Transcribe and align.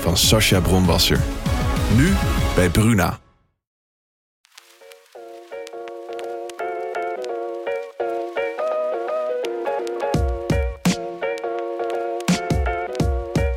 van 0.00 0.16
Sascha 0.16 0.60
Bronwasser. 0.60 1.20
Nu 1.96 2.14
bij 2.54 2.70
Bruna. 2.70 3.18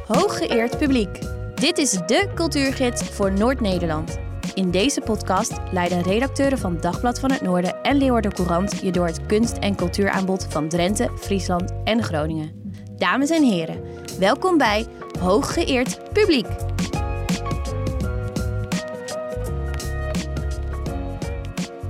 Hooggeëerd 0.07 0.77
publiek. 0.77 1.19
Dit 1.55 1.77
is 1.77 1.91
de 1.91 2.29
cultuurgids 2.35 3.03
voor 3.03 3.31
Noord-Nederland. 3.31 4.19
In 4.53 4.71
deze 4.71 5.01
podcast 5.01 5.53
leiden 5.71 6.01
redacteuren 6.01 6.57
van 6.57 6.77
Dagblad 6.79 7.19
van 7.19 7.31
het 7.31 7.41
Noorden 7.41 7.81
en 7.83 7.97
Leeuwarden 7.97 8.33
Courant 8.33 8.79
je 8.81 8.91
door 8.91 9.05
het 9.05 9.25
kunst- 9.25 9.57
en 9.57 9.75
cultuuraanbod 9.75 10.47
van 10.49 10.67
Drenthe, 10.69 11.09
Friesland 11.19 11.73
en 11.83 12.03
Groningen. 12.03 12.51
Dames 12.97 13.29
en 13.29 13.43
heren, 13.43 13.81
welkom 14.19 14.57
bij 14.57 14.85
Hooggeëerd 15.21 16.13
Publiek. 16.13 16.45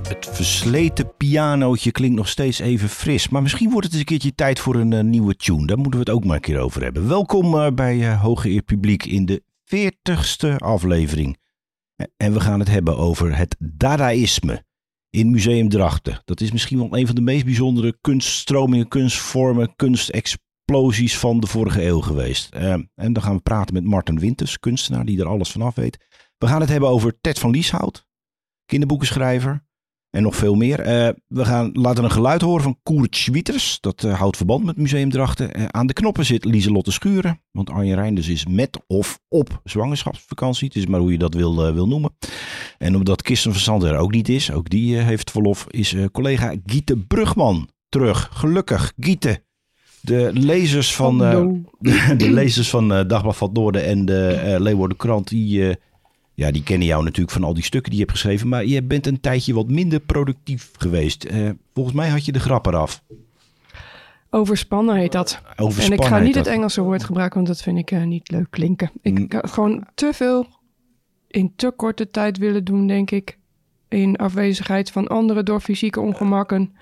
Het 0.08 0.28
versleten 0.32 1.16
pianootje 1.16 1.90
klinkt 1.90 2.16
nog 2.16 2.28
steeds 2.28 2.58
even 2.58 2.88
fris. 2.88 3.28
Maar 3.28 3.42
misschien 3.42 3.70
wordt 3.70 3.84
het 3.84 3.92
eens 3.92 4.02
een 4.02 4.08
keertje 4.08 4.34
tijd 4.34 4.58
voor 4.58 4.74
een 4.74 4.92
eh, 4.92 5.04
nieuwe 5.04 5.36
tune. 5.36 5.66
Daar 5.66 5.76
moeten 5.76 6.00
we 6.00 6.06
het 6.06 6.14
ook 6.14 6.24
maar 6.24 6.34
een 6.34 6.40
keer 6.40 6.58
over 6.58 6.82
hebben. 6.82 7.08
Welkom 7.08 7.54
uh, 7.54 7.70
bij 7.74 7.96
uh, 7.96 8.22
Hooggeëerd 8.22 8.64
Publiek 8.64 9.04
in 9.04 9.26
de 9.26 9.42
40ste 9.64 10.56
aflevering. 10.56 11.38
En 12.16 12.32
we 12.32 12.40
gaan 12.40 12.58
het 12.58 12.68
hebben 12.68 12.96
over 12.96 13.36
het 13.36 13.56
Dadaïsme 13.58 14.64
in 15.10 15.30
Museum 15.30 15.68
Drachten. 15.68 16.22
Dat 16.24 16.40
is 16.40 16.52
misschien 16.52 16.78
wel 16.78 16.98
een 16.98 17.06
van 17.06 17.14
de 17.14 17.20
meest 17.20 17.44
bijzondere 17.44 17.96
kunststromingen, 18.00 18.88
kunstvormen, 18.88 19.76
kunstexplosies 20.64 21.18
van 21.18 21.40
de 21.40 21.46
vorige 21.46 21.84
eeuw 21.84 22.00
geweest. 22.00 22.54
Uh, 22.54 22.72
en 22.94 23.12
dan 23.12 23.22
gaan 23.22 23.36
we 23.36 23.42
praten 23.42 23.74
met 23.74 23.84
Martin 23.84 24.18
Winters, 24.18 24.58
kunstenaar 24.58 25.04
die 25.04 25.20
er 25.20 25.28
alles 25.28 25.50
vanaf 25.50 25.74
weet. 25.74 25.98
We 26.38 26.46
gaan 26.46 26.60
het 26.60 26.70
hebben 26.70 26.88
over 26.88 27.20
Ted 27.20 27.38
van 27.38 27.50
Lieshout, 27.50 28.06
kinderboekenschrijver. 28.66 29.70
En 30.10 30.22
nog 30.22 30.36
veel 30.36 30.54
meer. 30.54 30.80
Uh, 30.80 31.08
we 31.26 31.44
gaan 31.44 31.70
laten 31.72 32.04
een 32.04 32.10
geluid 32.10 32.42
horen 32.42 32.62
van 32.62 32.78
Koert 32.82 33.16
Schwieters. 33.16 33.80
Dat 33.80 34.02
uh, 34.02 34.18
houdt 34.18 34.36
verband 34.36 34.64
met 34.64 34.76
Museum 34.76 35.10
Drachten. 35.10 35.60
Uh, 35.60 35.64
aan 35.64 35.86
de 35.86 35.92
knoppen 35.92 36.24
zit 36.24 36.44
Lieselotte 36.44 36.92
Schuren. 36.92 37.40
Want 37.50 37.70
Arjen 37.70 37.94
Reinders 37.94 38.28
is 38.28 38.46
met 38.46 38.78
of 38.86 39.20
op 39.28 39.60
zwangerschapsvakantie. 39.64 40.66
Het 40.66 40.76
is 40.76 40.86
maar 40.86 41.00
hoe 41.00 41.12
je 41.12 41.18
dat 41.18 41.34
wil, 41.34 41.72
wil 41.72 41.88
noemen. 41.88 42.16
En 42.78 42.96
omdat 42.96 43.22
Kirsten 43.22 43.54
van 43.54 43.84
er 43.84 43.96
ook 43.96 44.12
niet 44.12 44.28
is. 44.28 44.50
Ook 44.50 44.68
die 44.68 44.96
heeft 44.96 45.30
verlof. 45.30 45.66
Is 45.68 45.96
collega 46.12 46.54
Giete 46.66 46.96
Brugman 46.96 47.68
terug. 47.88 48.28
Gelukkig. 48.32 48.92
Giete. 48.96 49.44
De 50.02 50.30
lezers 50.32 50.94
van, 50.94 51.18
de, 51.18 51.60
de, 52.16 52.30
lezers 52.30 52.70
van 52.70 52.88
Dagblad 52.88 53.36
van 53.36 53.48
het 53.48 53.56
Noorden 53.56 53.84
en 53.84 54.04
de 54.04 54.56
Leeuwarden 54.58 54.96
Krant. 54.96 55.28
Die 55.28 55.76
ja, 56.34 56.50
die 56.50 56.62
kennen 56.62 56.86
jou 56.86 57.04
natuurlijk 57.04 57.32
van 57.32 57.44
al 57.44 57.54
die 57.54 57.64
stukken 57.64 57.90
die 57.90 58.00
je 58.00 58.06
hebt 58.06 58.18
geschreven. 58.18 58.48
Maar 58.48 58.66
je 58.66 58.82
bent 58.82 59.06
een 59.06 59.20
tijdje 59.20 59.54
wat 59.54 59.68
minder 59.68 60.00
productief 60.00 60.70
geweest. 60.78 61.26
Volgens 61.74 61.96
mij 61.96 62.08
had 62.08 62.24
je 62.24 62.32
de 62.32 62.40
grap 62.40 62.66
eraf. 62.66 63.02
Overspannen 64.34 64.96
heet 64.96 65.12
dat. 65.12 65.40
en 65.56 65.92
ik 65.92 66.04
ga 66.04 66.18
niet 66.18 66.34
het 66.34 66.46
Engelse 66.46 66.82
woord 66.82 67.04
gebruiken, 67.04 67.36
want 67.36 67.48
dat 67.48 67.62
vind 67.62 67.78
ik 67.78 67.90
uh, 67.90 68.02
niet 68.04 68.30
leuk 68.30 68.46
klinken. 68.50 68.90
Ik 69.02 69.18
mm. 69.18 69.28
gewoon 69.30 69.86
te 69.94 70.10
veel 70.12 70.46
in 71.28 71.52
te 71.56 71.70
korte 71.70 72.10
tijd 72.10 72.38
willen 72.38 72.64
doen, 72.64 72.86
denk 72.86 73.10
ik. 73.10 73.38
In 73.88 74.16
afwezigheid 74.16 74.90
van 74.90 75.06
anderen 75.06 75.44
door 75.44 75.60
fysieke 75.60 76.00
ongemakken. 76.00 76.74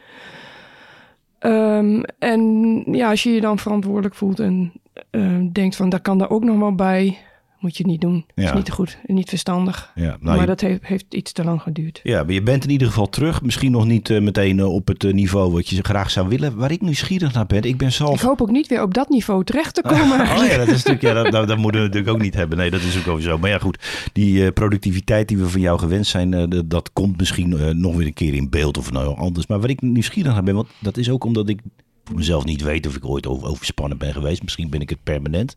Um, 1.47 2.03
en 2.19 2.84
ja, 2.87 3.11
als 3.11 3.23
je 3.23 3.31
je 3.31 3.41
dan 3.41 3.59
verantwoordelijk 3.59 4.15
voelt 4.15 4.41
en 4.41 4.73
uh, 5.11 5.39
denkt 5.53 5.77
van, 5.77 5.89
daar 5.89 6.01
kan 6.01 6.19
daar 6.19 6.31
ook 6.31 6.45
nog 6.45 6.59
wel 6.59 6.75
bij 6.75 7.19
moet 7.60 7.76
je 7.76 7.87
niet 7.87 8.00
doen. 8.00 8.25
Ja. 8.34 8.48
is 8.48 8.53
niet 8.53 8.71
goed 8.71 8.98
en 9.06 9.15
niet 9.15 9.28
verstandig. 9.28 9.93
Ja, 9.94 10.16
nou, 10.21 10.37
maar 10.37 10.47
dat 10.47 10.60
heeft, 10.60 10.87
heeft, 10.87 11.04
iets 11.09 11.32
te 11.32 11.44
lang 11.44 11.62
geduurd. 11.62 12.00
Ja, 12.03 12.22
maar 12.22 12.32
je 12.32 12.43
bent 12.43 12.65
in 12.65 12.71
ieder 12.71 12.87
geval 12.87 13.09
terug. 13.09 13.43
Misschien 13.43 13.71
nog 13.71 13.87
niet 13.87 14.09
uh, 14.09 14.21
meteen 14.21 14.59
uh, 14.59 14.75
op 14.75 14.88
het 14.88 15.04
uh, 15.04 15.12
niveau 15.12 15.53
wat 15.53 15.69
je 15.69 15.82
graag 15.82 16.10
zou 16.10 16.28
willen. 16.28 16.56
Waar 16.56 16.71
ik 16.71 16.81
nieuwsgierig 16.81 17.32
naar 17.32 17.47
ben. 17.47 17.62
Ik 17.62 17.76
ben 17.76 17.93
zelf... 17.93 18.15
Ik 18.15 18.21
hoop 18.21 18.41
ook 18.41 18.50
niet 18.50 18.66
weer 18.66 18.82
op 18.82 18.94
dat 18.94 19.09
niveau 19.09 19.44
terecht 19.44 19.75
te 19.75 19.82
komen. 19.82 20.21
oh 20.37 20.47
ja, 20.47 20.56
dat 20.56 20.69
is 20.69 20.82
natuurlijk... 20.84 21.03
Ja, 21.03 21.31
dat, 21.31 21.48
dat, 21.48 21.59
moeten 21.59 21.81
we 21.81 21.87
natuurlijk 21.87 22.15
ook 22.15 22.22
niet 22.22 22.34
hebben. 22.34 22.59
Nee, 22.59 22.71
dat 22.71 22.81
is 22.81 22.98
ook 22.98 23.09
over 23.09 23.22
zo. 23.22 23.38
Maar 23.38 23.50
ja, 23.50 23.59
goed. 23.59 24.10
Die 24.12 24.53
productiviteit 24.53 25.28
die 25.28 25.38
we 25.38 25.48
van 25.48 25.60
jou 25.60 25.78
gewend 25.78 26.06
zijn... 26.06 26.65
dat 26.66 26.92
komt 26.92 27.19
misschien 27.19 27.81
nog 27.81 27.97
weer 27.97 28.06
een 28.06 28.12
keer 28.12 28.34
in 28.34 28.50
beeld 28.50 28.78
of 28.78 28.92
nou 28.92 29.16
anders. 29.16 29.47
Maar 29.47 29.60
waar 29.60 29.71
ik 29.71 29.81
nieuwsgierig 29.81 30.32
naar 30.32 30.42
ben... 30.42 30.54
Want 30.54 30.69
dat 30.78 30.97
is 30.97 31.10
ook 31.10 31.25
omdat 31.25 31.48
ik 31.48 31.60
voor 32.04 32.16
mezelf 32.16 32.44
niet 32.44 32.62
weet 32.62 32.87
of 32.87 32.97
ik 32.97 33.04
ooit 33.04 33.27
over, 33.27 33.48
overspannen 33.48 33.98
ben 33.98 34.12
geweest. 34.12 34.42
Misschien 34.42 34.71
ben 34.71 34.81
ik 34.81 34.91
het 34.91 35.03
permanent. 35.03 35.56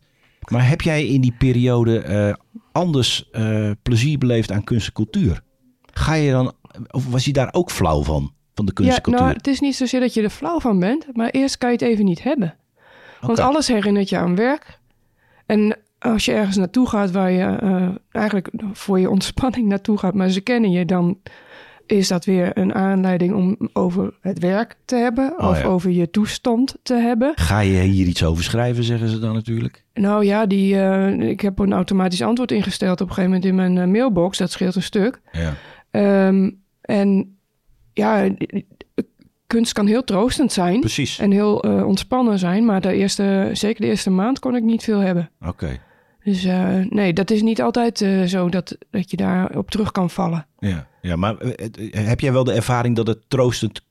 Maar 0.50 0.68
heb 0.68 0.80
jij 0.80 1.06
in 1.06 1.20
die 1.20 1.34
periode 1.38 2.04
uh, 2.08 2.34
anders 2.72 3.28
uh, 3.32 3.70
plezier 3.82 4.18
beleefd 4.18 4.52
aan 4.52 4.64
kunst 4.64 4.86
en 4.86 4.92
cultuur? 4.92 5.42
Ga 5.92 6.14
je 6.14 6.30
dan, 6.30 6.52
of 6.90 7.10
was 7.10 7.24
je 7.24 7.32
daar 7.32 7.48
ook 7.52 7.70
flauw 7.70 8.02
van, 8.02 8.32
van 8.54 8.66
de 8.66 8.72
kunst 8.72 8.90
en 8.90 8.96
ja, 8.96 9.02
cultuur? 9.02 9.22
Nou, 9.22 9.36
het 9.36 9.46
is 9.46 9.60
niet 9.60 9.76
zozeer 9.76 10.00
dat 10.00 10.14
je 10.14 10.22
er 10.22 10.30
flauw 10.30 10.60
van 10.60 10.78
bent, 10.78 11.06
maar 11.12 11.30
eerst 11.30 11.58
kan 11.58 11.68
je 11.70 11.76
het 11.76 11.84
even 11.84 12.04
niet 12.04 12.22
hebben. 12.22 12.56
Want 13.20 13.38
alles 13.38 13.68
herinnert 13.68 14.08
je 14.08 14.18
aan 14.18 14.36
werk. 14.36 14.78
En 15.46 15.76
als 15.98 16.24
je 16.24 16.32
ergens 16.32 16.56
naartoe 16.56 16.88
gaat 16.88 17.10
waar 17.10 17.30
je 17.30 17.58
uh, 17.62 17.88
eigenlijk 18.10 18.50
voor 18.72 19.00
je 19.00 19.10
ontspanning 19.10 19.68
naartoe 19.68 19.98
gaat, 19.98 20.14
maar 20.14 20.28
ze 20.28 20.40
kennen 20.40 20.70
je, 20.70 20.84
dan 20.84 21.18
is 21.86 22.08
dat 22.08 22.24
weer 22.24 22.58
een 22.58 22.74
aanleiding 22.74 23.34
om 23.34 23.56
over 23.72 24.14
het 24.20 24.38
werk 24.38 24.76
te 24.84 24.96
hebben 24.96 25.34
oh, 25.38 25.48
of 25.48 25.64
over 25.64 25.90
je 25.90 26.10
toestand 26.10 26.76
te 26.82 26.94
hebben. 26.94 27.32
Ga 27.34 27.60
je 27.60 27.80
hier 27.80 28.06
iets 28.06 28.24
over 28.24 28.44
schrijven, 28.44 28.84
zeggen 28.84 29.08
ze 29.08 29.18
dan 29.18 29.34
natuurlijk? 29.34 29.84
Nou 29.94 30.24
ja, 30.24 30.46
die, 30.46 30.74
uh, 30.74 31.20
ik 31.20 31.40
heb 31.40 31.58
een 31.58 31.72
automatisch 31.72 32.22
antwoord 32.22 32.52
ingesteld 32.52 33.00
op 33.00 33.08
een 33.08 33.14
gegeven 33.14 33.30
moment 33.30 33.48
in 33.48 33.54
mijn 33.54 33.76
uh, 33.76 33.92
mailbox. 33.92 34.38
Dat 34.38 34.50
scheelt 34.50 34.74
een 34.74 34.82
stuk. 34.82 35.20
Ja. 35.32 36.26
Um, 36.26 36.62
en 36.80 37.36
ja, 37.92 38.28
kunst 39.46 39.72
kan 39.72 39.86
heel 39.86 40.04
troostend 40.04 40.52
zijn. 40.52 40.80
Precies. 40.80 41.18
En 41.18 41.30
heel 41.30 41.66
uh, 41.66 41.86
ontspannen 41.86 42.38
zijn. 42.38 42.64
Maar 42.64 42.80
de 42.80 42.92
eerste, 42.92 43.50
zeker 43.52 43.80
de 43.80 43.86
eerste 43.86 44.10
maand 44.10 44.38
kon 44.38 44.56
ik 44.56 44.62
niet 44.62 44.82
veel 44.84 44.98
hebben. 44.98 45.30
Oké. 45.46 45.78
Dus 46.24 46.44
uh, 46.44 46.78
nee, 46.88 47.12
dat 47.12 47.30
is 47.30 47.42
niet 47.42 47.62
altijd 47.62 48.00
uh, 48.00 48.22
zo 48.22 48.48
dat, 48.48 48.76
dat 48.90 49.10
je 49.10 49.16
daarop 49.16 49.70
terug 49.70 49.92
kan 49.92 50.10
vallen. 50.10 50.46
Ja, 50.58 50.86
ja 51.04 51.16
maar 51.16 51.36
uh, 51.42 51.52
heb 51.92 52.20
jij 52.20 52.32
wel 52.32 52.44
de 52.44 52.52
ervaring 52.52 52.96
dat 52.96 53.06
het 53.06 53.18
troostend 53.28 53.82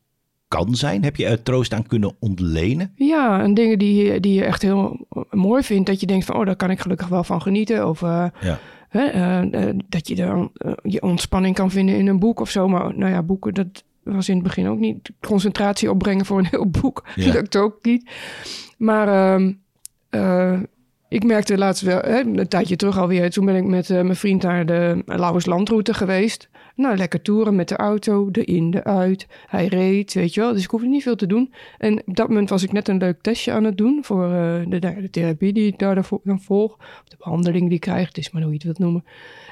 kan 0.48 0.76
zijn? 0.76 1.04
Heb 1.04 1.16
je 1.16 1.26
er 1.26 1.44
troost 1.44 1.74
aan 1.74 1.88
kunnen 1.88 2.16
ontlenen? 2.20 2.92
Ja, 2.96 3.42
en 3.42 3.54
dingen 3.54 3.80
die, 3.80 4.20
die 4.20 4.34
je 4.34 4.44
echt 4.44 4.62
heel 4.62 5.08
mooi 5.32 5.64
vindt. 5.64 5.88
Dat 5.88 6.00
je 6.00 6.06
denkt 6.06 6.26
van, 6.26 6.36
oh, 6.36 6.46
daar 6.46 6.56
kan 6.56 6.70
ik 6.70 6.80
gelukkig 6.80 7.08
wel 7.08 7.24
van 7.24 7.42
genieten. 7.42 7.90
Of 7.90 8.02
ja. 8.02 8.60
dat 9.90 10.08
je 10.08 10.16
dan 10.16 10.52
je 10.84 11.02
ontspanning 11.02 11.56
kan 11.56 11.72
vinden 11.72 11.98
in 11.98 12.08
een 12.08 12.20
boek 12.20 12.40
of 12.40 12.50
zo. 12.50 12.68
Maar 12.68 12.98
nou 12.98 13.12
ja, 13.12 13.24
boeken, 13.24 13.54
dat 13.54 13.84
was 14.04 14.30
in 14.30 14.36
het 14.36 14.44
begin 14.44 14.68
ook 14.68 14.80
niet. 14.80 15.12
Concentratie 15.20 15.92
opbrengen 15.92 16.26
voor 16.26 16.40
een 16.40 16.48
heel 16.50 16.70
boek, 16.70 17.04
ja. 17.16 17.34
lukt 17.34 17.56
ook 17.56 17.78
niet. 17.82 18.10
Maar... 18.78 19.40
Uh, 20.10 20.60
ik 21.14 21.24
merkte 21.24 21.58
laatst 21.58 21.84
wel, 21.84 22.00
hè, 22.00 22.20
een 22.20 22.48
tijdje 22.48 22.76
terug 22.76 22.98
alweer, 22.98 23.30
toen 23.30 23.46
ben 23.46 23.56
ik 23.56 23.64
met 23.64 23.90
mijn 23.90 24.16
vriend 24.16 24.42
naar 24.42 24.66
de 24.66 25.02
Lauwerslandroute 25.06 25.94
geweest. 25.94 26.50
Nou, 26.76 26.98
lekker 26.98 27.22
toeren 27.22 27.56
met 27.56 27.68
de 27.68 27.76
auto, 27.76 28.32
de 28.32 28.44
in, 28.44 28.72
de 28.72 28.84
uit. 28.84 29.28
Hij 29.48 29.68
reed, 29.68 30.14
weet 30.14 30.34
je 30.34 30.42
wel, 30.42 30.54
dus 30.54 30.64
ik 30.64 30.70
hoefde 30.70 30.88
niet 30.88 31.04
veel 31.04 31.16
te 31.16 31.28
doen. 31.28 31.54
En 31.78 32.02
op 32.06 32.16
dat 32.16 32.28
moment 32.28 32.50
was 32.50 32.64
ik 32.64 32.72
net 32.72 32.88
een 32.88 32.98
leuk 32.98 33.22
testje 33.22 33.52
aan 33.52 33.64
het 33.64 33.78
doen 33.78 34.04
voor 34.04 34.26
uh, 34.26 34.62
de, 34.68 35.08
therapie 35.12 35.54
die 35.54 35.68
ik 35.68 35.80
daar 35.80 35.96
dan 36.24 36.42
volg. 36.42 36.74
Of 36.78 37.04
de 37.08 37.16
behandeling 37.18 37.66
die 37.66 37.74
ik 37.74 37.80
krijg, 37.80 38.08
het 38.08 38.18
is 38.18 38.32
maar 38.32 38.42
hoe 38.42 38.52
je 38.52 38.58
het 38.58 38.66
wilt 38.66 38.80
noemen. 38.80 39.06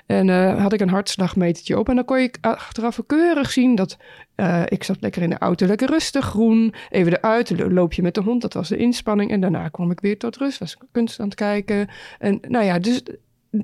En 0.05 0.27
uh, 0.27 0.61
had 0.61 0.73
ik 0.73 0.79
een 0.79 0.89
hartslagmetertje 0.89 1.79
op 1.79 1.89
en 1.89 1.95
dan 1.95 2.05
kon 2.05 2.17
ik 2.17 2.37
achteraf 2.41 2.99
keurig 3.07 3.51
zien 3.51 3.75
dat 3.75 3.97
uh, 4.35 4.63
ik 4.65 4.83
zat 4.83 4.97
lekker 4.99 5.21
in 5.21 5.29
de 5.29 5.37
auto, 5.37 5.65
lekker 5.65 5.89
rustig, 5.89 6.25
groen. 6.25 6.73
Even 6.89 7.17
eruit, 7.17 7.71
loop 7.71 7.93
je 7.93 8.01
met 8.01 8.15
de 8.15 8.21
hond, 8.21 8.41
dat 8.41 8.53
was 8.53 8.69
de 8.69 8.77
inspanning. 8.77 9.31
En 9.31 9.41
daarna 9.41 9.67
kwam 9.67 9.91
ik 9.91 9.99
weer 9.99 10.17
tot 10.17 10.37
rust, 10.37 10.59
was 10.59 10.77
kunst 10.91 11.19
aan 11.19 11.25
het 11.25 11.35
kijken. 11.35 11.89
En 12.19 12.39
nou 12.47 12.65
ja, 12.65 12.79
dus 12.79 13.03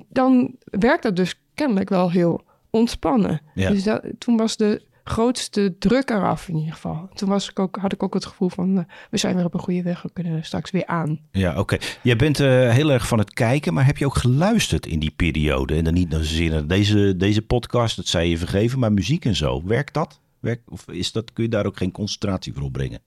dan 0.08 0.54
werkt 0.64 1.02
dat 1.02 1.16
dus 1.16 1.40
kennelijk 1.54 1.88
wel 1.88 2.10
heel 2.10 2.46
ontspannen. 2.70 3.40
Ja. 3.54 3.70
Dus 3.70 3.82
dat, 3.82 4.02
toen 4.18 4.36
was 4.36 4.56
de 4.56 4.86
grootste 5.08 5.76
druk 5.78 6.10
eraf 6.10 6.48
in 6.48 6.56
ieder 6.56 6.72
geval. 6.72 7.08
Toen 7.14 7.28
was 7.28 7.50
ik 7.50 7.58
ook, 7.58 7.76
had 7.76 7.92
ik 7.92 8.02
ook 8.02 8.14
het 8.14 8.26
gevoel 8.26 8.48
van, 8.48 8.78
uh, 8.78 8.84
we 9.10 9.16
zijn 9.16 9.34
weer 9.36 9.44
op 9.44 9.54
een 9.54 9.60
goede 9.60 9.82
weg, 9.82 10.02
we 10.02 10.12
kunnen 10.12 10.44
straks 10.44 10.70
weer 10.70 10.86
aan. 10.86 11.20
Ja, 11.32 11.58
oké. 11.58 11.78
Jij 12.02 12.16
bent 12.16 12.40
uh, 12.40 12.70
heel 12.70 12.90
erg 12.90 13.08
van 13.08 13.18
het 13.18 13.32
kijken, 13.32 13.74
maar 13.74 13.86
heb 13.86 13.96
je 13.96 14.06
ook 14.06 14.14
geluisterd 14.14 14.86
in 14.86 14.98
die 14.98 15.10
periode? 15.10 15.74
En 15.74 15.84
dan 15.84 15.94
niet 15.94 16.10
naar 16.10 16.66
deze, 16.66 17.16
deze 17.16 17.42
podcast, 17.42 17.96
dat 17.96 18.06
zei 18.06 18.30
je 18.30 18.38
vergeven, 18.38 18.78
maar 18.78 18.92
muziek 18.92 19.24
en 19.24 19.36
zo. 19.36 19.62
Werkt 19.64 19.94
dat? 19.94 20.20
Werkt, 20.40 20.70
of 20.70 20.90
is 20.90 21.12
dat, 21.12 21.32
kun 21.32 21.42
je 21.42 21.50
daar 21.50 21.66
ook 21.66 21.76
geen 21.76 21.92
concentratie 21.92 22.52
voor 22.52 22.62
opbrengen? 22.62 23.00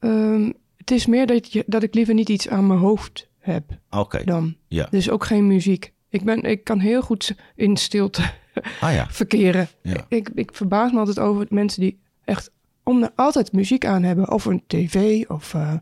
Um, 0.00 0.52
het 0.76 0.90
is 0.90 1.06
meer 1.06 1.26
dat, 1.26 1.52
je, 1.52 1.64
dat 1.66 1.82
ik 1.82 1.94
liever 1.94 2.14
niet 2.14 2.28
iets 2.28 2.48
aan 2.48 2.66
mijn 2.66 2.78
hoofd 2.78 3.28
heb 3.38 3.64
Oké. 3.90 4.24
dan. 4.24 4.56
Ja. 4.68 4.86
Dus 4.90 5.10
ook 5.10 5.24
geen 5.24 5.46
muziek. 5.46 5.92
Ik, 6.08 6.24
ben, 6.24 6.42
ik 6.42 6.64
kan 6.64 6.78
heel 6.78 7.02
goed 7.02 7.34
in 7.54 7.76
stilte 7.76 8.22
ah, 8.80 8.92
ja. 8.92 9.06
verkeren. 9.20 9.68
Ja. 9.82 10.06
Ik, 10.08 10.30
ik 10.34 10.50
verbaas 10.54 10.92
me 10.92 10.98
altijd 10.98 11.18
over 11.18 11.46
mensen 11.48 11.80
die 11.80 11.98
echt 12.24 12.50
om 12.82 13.02
er 13.02 13.10
altijd 13.16 13.52
muziek 13.52 13.86
aan 13.86 14.02
hebben. 14.02 14.30
Of 14.30 14.44
een 14.44 14.62
tv 14.66 15.24
of 15.28 15.54
uh, 15.54 15.74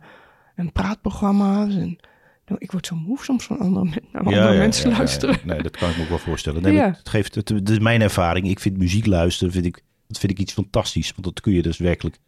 een 0.57 0.73
praatprogramma. 0.73 1.63
En, 1.63 1.99
nou, 2.47 2.59
ik 2.59 2.73
word 2.73 2.87
zo 2.87 2.97
moe 2.97 3.19
soms 3.19 3.45
van 3.45 3.59
andere, 3.59 4.03
naar 4.13 4.23
andere 4.23 4.59
mensen 4.59 4.91
luisteren. 4.91 5.39
Nee, 5.45 5.63
dat 5.63 5.77
kan 5.77 5.91
ik 5.91 5.97
me 5.97 6.03
ook 6.03 6.09
wel 6.09 6.19
voorstellen. 6.19 6.63
Nee, 6.63 6.79
het, 6.79 7.09
geeft, 7.09 7.35
het, 7.35 7.49
het 7.49 7.71
is 7.71 7.79
mijn 7.79 8.03
ervaring. 8.03 8.49
Ik 8.49 8.61
vind 8.61 8.77
muziek 8.77 9.07
luisteren, 9.07 9.53
vind 9.53 9.67
ik, 9.67 9.83
dat 10.09 10.19
vind 10.19 10.33
ik 10.33 10.39
iets 10.39 10.53
fantastisch. 10.53 11.11
Want 11.11 11.25
dat 11.25 11.41
kun 11.41 11.53
je 11.53 11.63
dus 11.63 11.79
werkelijk 11.79 12.19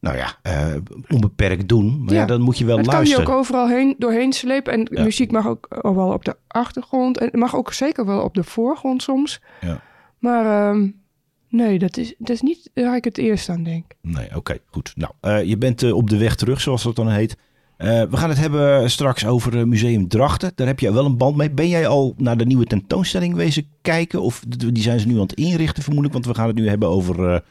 nou 0.00 0.16
ja, 0.16 0.36
uh, 0.42 0.76
onbeperkt 1.08 1.68
doen. 1.68 2.04
Maar 2.04 2.14
ja. 2.14 2.24
dan 2.26 2.40
moet 2.40 2.58
je 2.58 2.64
wel 2.64 2.76
het 2.76 2.86
luisteren. 2.86 3.24
kan 3.24 3.32
je 3.32 3.38
ook 3.38 3.40
overal 3.40 3.68
heen, 3.68 3.94
doorheen 3.98 4.32
slepen. 4.32 4.72
En 4.72 5.04
muziek 5.04 5.30
mag 5.30 5.46
ook 5.46 5.66
wel 5.82 6.12
op 6.12 6.24
de 6.24 6.36
achtergrond. 6.46 7.18
En 7.18 7.38
mag 7.38 7.56
ook 7.56 7.72
zeker 7.72 8.06
wel 8.06 8.22
op 8.22 8.34
de 8.34 8.44
voorgrond 8.44 9.02
soms. 9.02 9.40
Ja. 9.60 9.80
Maar 10.18 10.70
um, 10.70 11.00
nee, 11.48 11.78
dat 11.78 11.96
is, 11.96 12.14
dat 12.18 12.30
is 12.30 12.40
niet 12.40 12.70
waar 12.74 12.96
ik 12.96 13.04
het 13.04 13.18
eerst 13.18 13.48
aan 13.48 13.62
denk. 13.62 13.84
Nee, 14.00 14.36
oké, 14.36 14.58
goed. 14.66 14.92
Nou, 14.96 15.12
uh, 15.22 15.48
je 15.48 15.56
bent 15.56 15.82
uh, 15.82 15.94
op 15.94 16.10
de 16.10 16.18
weg 16.18 16.34
terug, 16.34 16.60
zoals 16.60 16.82
dat 16.82 16.96
dan 16.96 17.08
heet. 17.08 17.36
we 17.76 18.08
gaan 18.10 18.28
het 18.28 18.38
hebben 18.38 18.90
straks 18.90 19.26
over 19.26 19.68
Museum 19.68 20.08
Drachten. 20.08 20.52
Daar 20.54 20.66
heb 20.66 20.80
je 20.80 20.92
wel 20.92 21.04
een 21.04 21.16
band 21.16 21.36
mee. 21.36 21.50
Ben 21.50 21.68
jij 21.68 21.86
al 21.86 22.14
naar 22.16 22.36
de 22.36 22.46
nieuwe 22.46 22.66
tentoonstelling 22.66 23.34
wezen 23.34 23.66
kijken? 23.82 24.22
Of 24.22 24.44
die 24.48 24.82
zijn 24.82 25.00
ze 25.00 25.06
nu 25.06 25.14
aan 25.14 25.20
het 25.20 25.32
inrichten 25.32 25.82
vermoedelijk? 25.82 26.24
Want 26.24 26.26
we 26.26 26.40
gaan 26.40 26.48
het 26.48 26.56
nu 26.56 26.68
hebben 26.68 26.88
over 26.88 27.42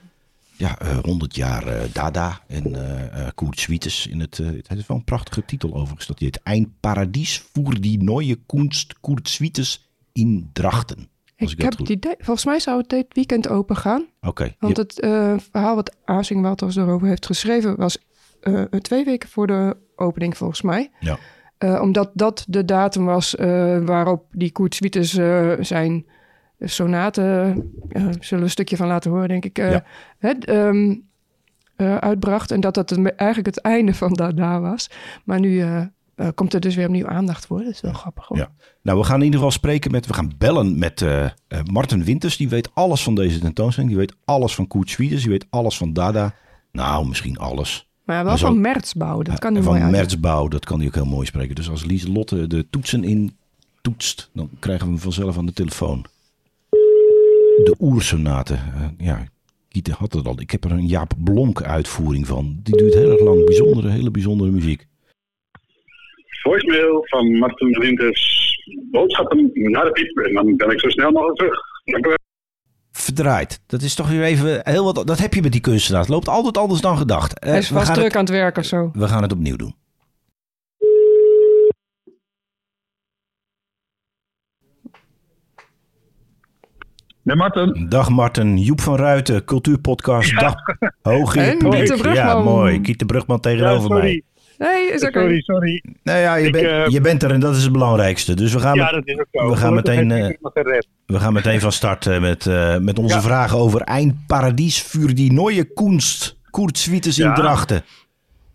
ja, 0.59 0.77
uh, 0.83 0.97
100 0.97 1.35
jaar 1.35 1.67
uh, 1.67 1.81
Dada 1.93 2.41
en 2.47 2.69
uh, 2.69 3.27
Koert 3.35 3.59
Swieters. 3.59 4.07
In 4.07 4.19
het, 4.19 4.37
het 4.37 4.77
is 4.77 4.87
wel 4.87 4.97
een 4.97 5.03
prachtige 5.03 5.45
titel 5.45 5.73
overigens. 5.73 6.07
Dat 6.07 6.19
hij 6.19 6.27
het 6.27 6.43
Eindparadies 6.43 7.43
voor 7.53 7.81
die 7.81 8.03
nieuwe 8.03 8.39
kunst 8.45 8.99
Koert 8.99 9.29
Swieters 9.29 9.89
in 10.11 10.49
Drachten. 10.53 11.09
Ik, 11.35 11.49
ik 11.49 11.61
heb 11.61 11.77
het 11.77 11.89
idee, 11.89 12.15
volgens 12.17 12.45
mij 12.45 12.59
zou 12.59 12.77
het 12.77 12.89
dit 12.89 13.05
weekend 13.09 13.47
open 13.47 13.75
gaan. 13.75 14.01
Oké. 14.01 14.27
Okay, 14.27 14.55
Want 14.59 14.75
je... 14.75 14.81
het 14.81 14.93
verhaal 15.51 15.75
wat 15.75 15.95
Azing 16.05 16.41
Wouters 16.41 16.75
erover 16.75 17.07
heeft 17.07 17.25
geschreven 17.25 17.75
was 17.75 17.97
twee 18.81 19.05
weken 19.05 19.29
voor 19.29 19.47
de 19.47 19.77
opening 19.95 20.37
volgens 20.37 20.61
mij. 20.61 20.91
Ja. 20.99 21.17
omdat 21.81 22.11
dat 22.13 22.45
de 22.47 22.65
datum 22.65 23.05
was 23.05 23.35
waarop 23.85 24.25
die 24.31 24.51
Koert 24.51 24.75
Swieters 24.75 25.11
zijn 25.67 26.05
sonaten, 26.59 27.47
uh, 27.89 28.01
zullen 28.01 28.19
we 28.29 28.35
een 28.35 28.49
stukje 28.49 28.77
van 28.77 28.87
laten 28.87 29.11
horen, 29.11 29.27
denk 29.27 29.45
ik, 29.45 29.57
ja. 29.57 29.83
het, 30.17 30.49
um, 30.49 31.07
uh, 31.77 31.97
uitbracht. 31.97 32.51
En 32.51 32.59
dat 32.59 32.73
dat 32.73 32.91
eigenlijk 32.91 33.45
het 33.45 33.61
einde 33.61 33.93
van 33.93 34.13
Dada 34.13 34.59
was. 34.59 34.89
Maar 35.23 35.39
nu 35.39 35.65
komt 36.35 36.53
er 36.53 36.59
dus 36.59 36.75
weer 36.75 36.85
opnieuw 36.85 37.07
aandacht 37.07 37.45
voor. 37.45 37.59
Dat 37.59 37.73
is 37.73 37.81
wel 37.81 37.93
grappig. 37.93 38.27
Hoor. 38.27 38.37
Ja. 38.37 38.51
Nou, 38.81 38.99
we 38.99 39.03
gaan 39.03 39.17
in 39.17 39.23
ieder 39.23 39.39
geval 39.39 39.51
spreken 39.51 39.91
met, 39.91 40.05
we 40.05 40.13
gaan 40.13 40.31
bellen 40.37 40.77
met 40.77 41.05
Martin 41.71 42.03
Winters. 42.03 42.37
Die 42.37 42.49
weet 42.49 42.69
alles 42.73 43.03
van 43.03 43.15
deze 43.15 43.39
tentoonstelling. 43.39 43.91
Die 43.91 44.01
weet 44.01 44.15
alles 44.25 44.55
van 44.55 44.67
Koert 44.67 44.89
Swieders. 44.89 45.21
Die 45.21 45.31
weet 45.31 45.45
alles 45.49 45.77
van 45.77 45.93
Dada. 45.93 46.33
Nou, 46.71 47.07
misschien 47.07 47.37
alles. 47.37 47.89
Maar 48.03 48.17
wel 48.17 48.25
maar 48.25 48.37
zo, 48.37 48.45
van 48.45 48.61
Mertsbouw, 48.61 49.21
dat 49.21 49.39
kan 49.39 49.53
hij 49.53 49.63
Van 49.63 49.79
mooi 49.79 49.91
Mertsbouw, 49.91 50.47
dat 50.47 50.65
kan 50.65 50.77
hij 50.77 50.87
ook 50.87 50.95
heel 50.95 51.05
mooi 51.05 51.25
spreken. 51.25 51.55
Dus 51.55 51.69
als 51.69 51.85
Lieselotte 51.85 52.47
de 52.47 52.67
toetsen 52.69 53.03
in 53.03 53.37
toetst, 53.81 54.29
dan 54.33 54.49
krijgen 54.59 54.85
we 54.85 54.91
hem 54.91 55.01
vanzelf 55.01 55.37
aan 55.37 55.45
de 55.45 55.53
telefoon 55.53 56.05
de 57.63 57.75
oersonaten. 57.79 58.59
Uh, 58.75 59.07
ja, 59.07 59.23
Kieten 59.67 59.93
had 59.93 60.13
het 60.13 60.27
al. 60.27 60.39
Ik 60.39 60.51
heb 60.51 60.63
er 60.63 60.71
een 60.71 60.87
Jaap 60.87 61.13
Blonk 61.17 61.63
uitvoering 61.63 62.27
van. 62.27 62.59
Die 62.63 62.77
duurt 62.77 62.93
heel 62.93 63.11
erg 63.11 63.21
lang. 63.21 63.45
Bijzondere, 63.45 63.89
hele 63.89 64.11
bijzondere 64.11 64.51
muziek. 64.51 64.87
Voicemail 66.43 67.01
van 67.05 67.37
Martin 67.37 67.79
Winters. 67.79 68.53
Boodschappen 68.91 69.51
naar 69.53 69.85
de 69.85 69.91
piep. 69.91 70.25
En 70.25 70.33
dan 70.33 70.55
ben 70.55 70.69
ik 70.69 70.79
zo 70.79 70.89
snel 70.89 71.11
mogelijk 71.11 71.37
terug. 71.37 71.59
Dank 71.85 72.05
u 72.05 72.07
wel. 72.07 72.17
Verdraaid. 72.91 73.61
Dat 73.67 73.81
is 73.81 73.95
toch 73.95 74.09
weer 74.09 74.23
even 74.23 74.61
heel 74.63 74.83
wat. 74.83 75.07
Dat 75.07 75.19
heb 75.19 75.33
je 75.33 75.41
met 75.41 75.51
die 75.51 75.61
kunstenaar. 75.61 76.01
Het 76.01 76.09
loopt 76.09 76.27
altijd 76.27 76.57
anders 76.57 76.81
dan 76.81 76.97
gedacht. 76.97 77.45
Hij 77.45 77.57
is 77.57 77.67
vast 77.67 77.93
druk 77.93 78.05
het, 78.05 78.15
aan 78.15 78.21
het 78.21 78.29
werk 78.29 78.57
of 78.57 78.65
zo. 78.65 78.89
We 78.93 79.07
gaan 79.07 79.21
het 79.21 79.31
opnieuw 79.31 79.55
doen. 79.55 79.75
Dag 87.89 88.09
Martin, 88.09 88.57
Joep 88.57 88.81
van 88.81 88.95
Ruiten, 88.95 89.43
cultuurpodcast. 89.45 90.29
Ja. 90.29 90.39
Dag 90.39 90.55
Hoogje. 91.01 92.11
Ja, 92.13 92.39
mooi. 92.39 92.81
Kiet 92.81 92.99
de 92.99 93.05
Brugman 93.05 93.39
tegenover 93.39 93.89
ja, 93.89 94.01
mij. 94.01 94.23
Nee, 94.57 94.91
is 94.91 95.03
oké. 95.03 95.07
Okay. 95.07 95.21
Sorry, 95.21 95.41
sorry. 95.41 95.83
Nou 96.03 96.19
ja, 96.19 96.35
je, 96.35 96.45
ik, 96.45 96.51
ben, 96.51 96.63
uh, 96.63 96.87
je 96.87 97.01
bent 97.01 97.23
er 97.23 97.31
en 97.31 97.39
dat 97.39 97.55
is 97.55 97.63
het 97.63 97.71
belangrijkste. 97.71 98.35
Dus 98.35 98.53
we 98.53 98.59
gaan, 98.59 98.75
ja, 98.75 98.91
dat 98.91 99.07
is 99.07 99.19
ook 99.19 99.27
zo. 99.31 99.49
We 99.49 99.55
gaan, 99.55 99.73
meteen, 99.73 100.09
uh, 100.09 100.27
we 101.05 101.19
gaan 101.19 101.33
meteen 101.33 101.59
van 101.59 101.71
start 101.71 102.05
uh, 102.05 102.19
met, 102.19 102.45
met 102.81 102.99
onze 102.99 103.15
ja. 103.15 103.21
vragen 103.21 103.57
over 103.57 103.81
Eindparadies 103.81 104.81
voor 104.81 105.13
die 105.13 105.31
nieuwe 105.31 105.73
kunst. 105.73 106.37
Koert 106.49 106.77
Swieters 106.77 107.19
in 107.19 107.33
Drachten. 107.33 107.81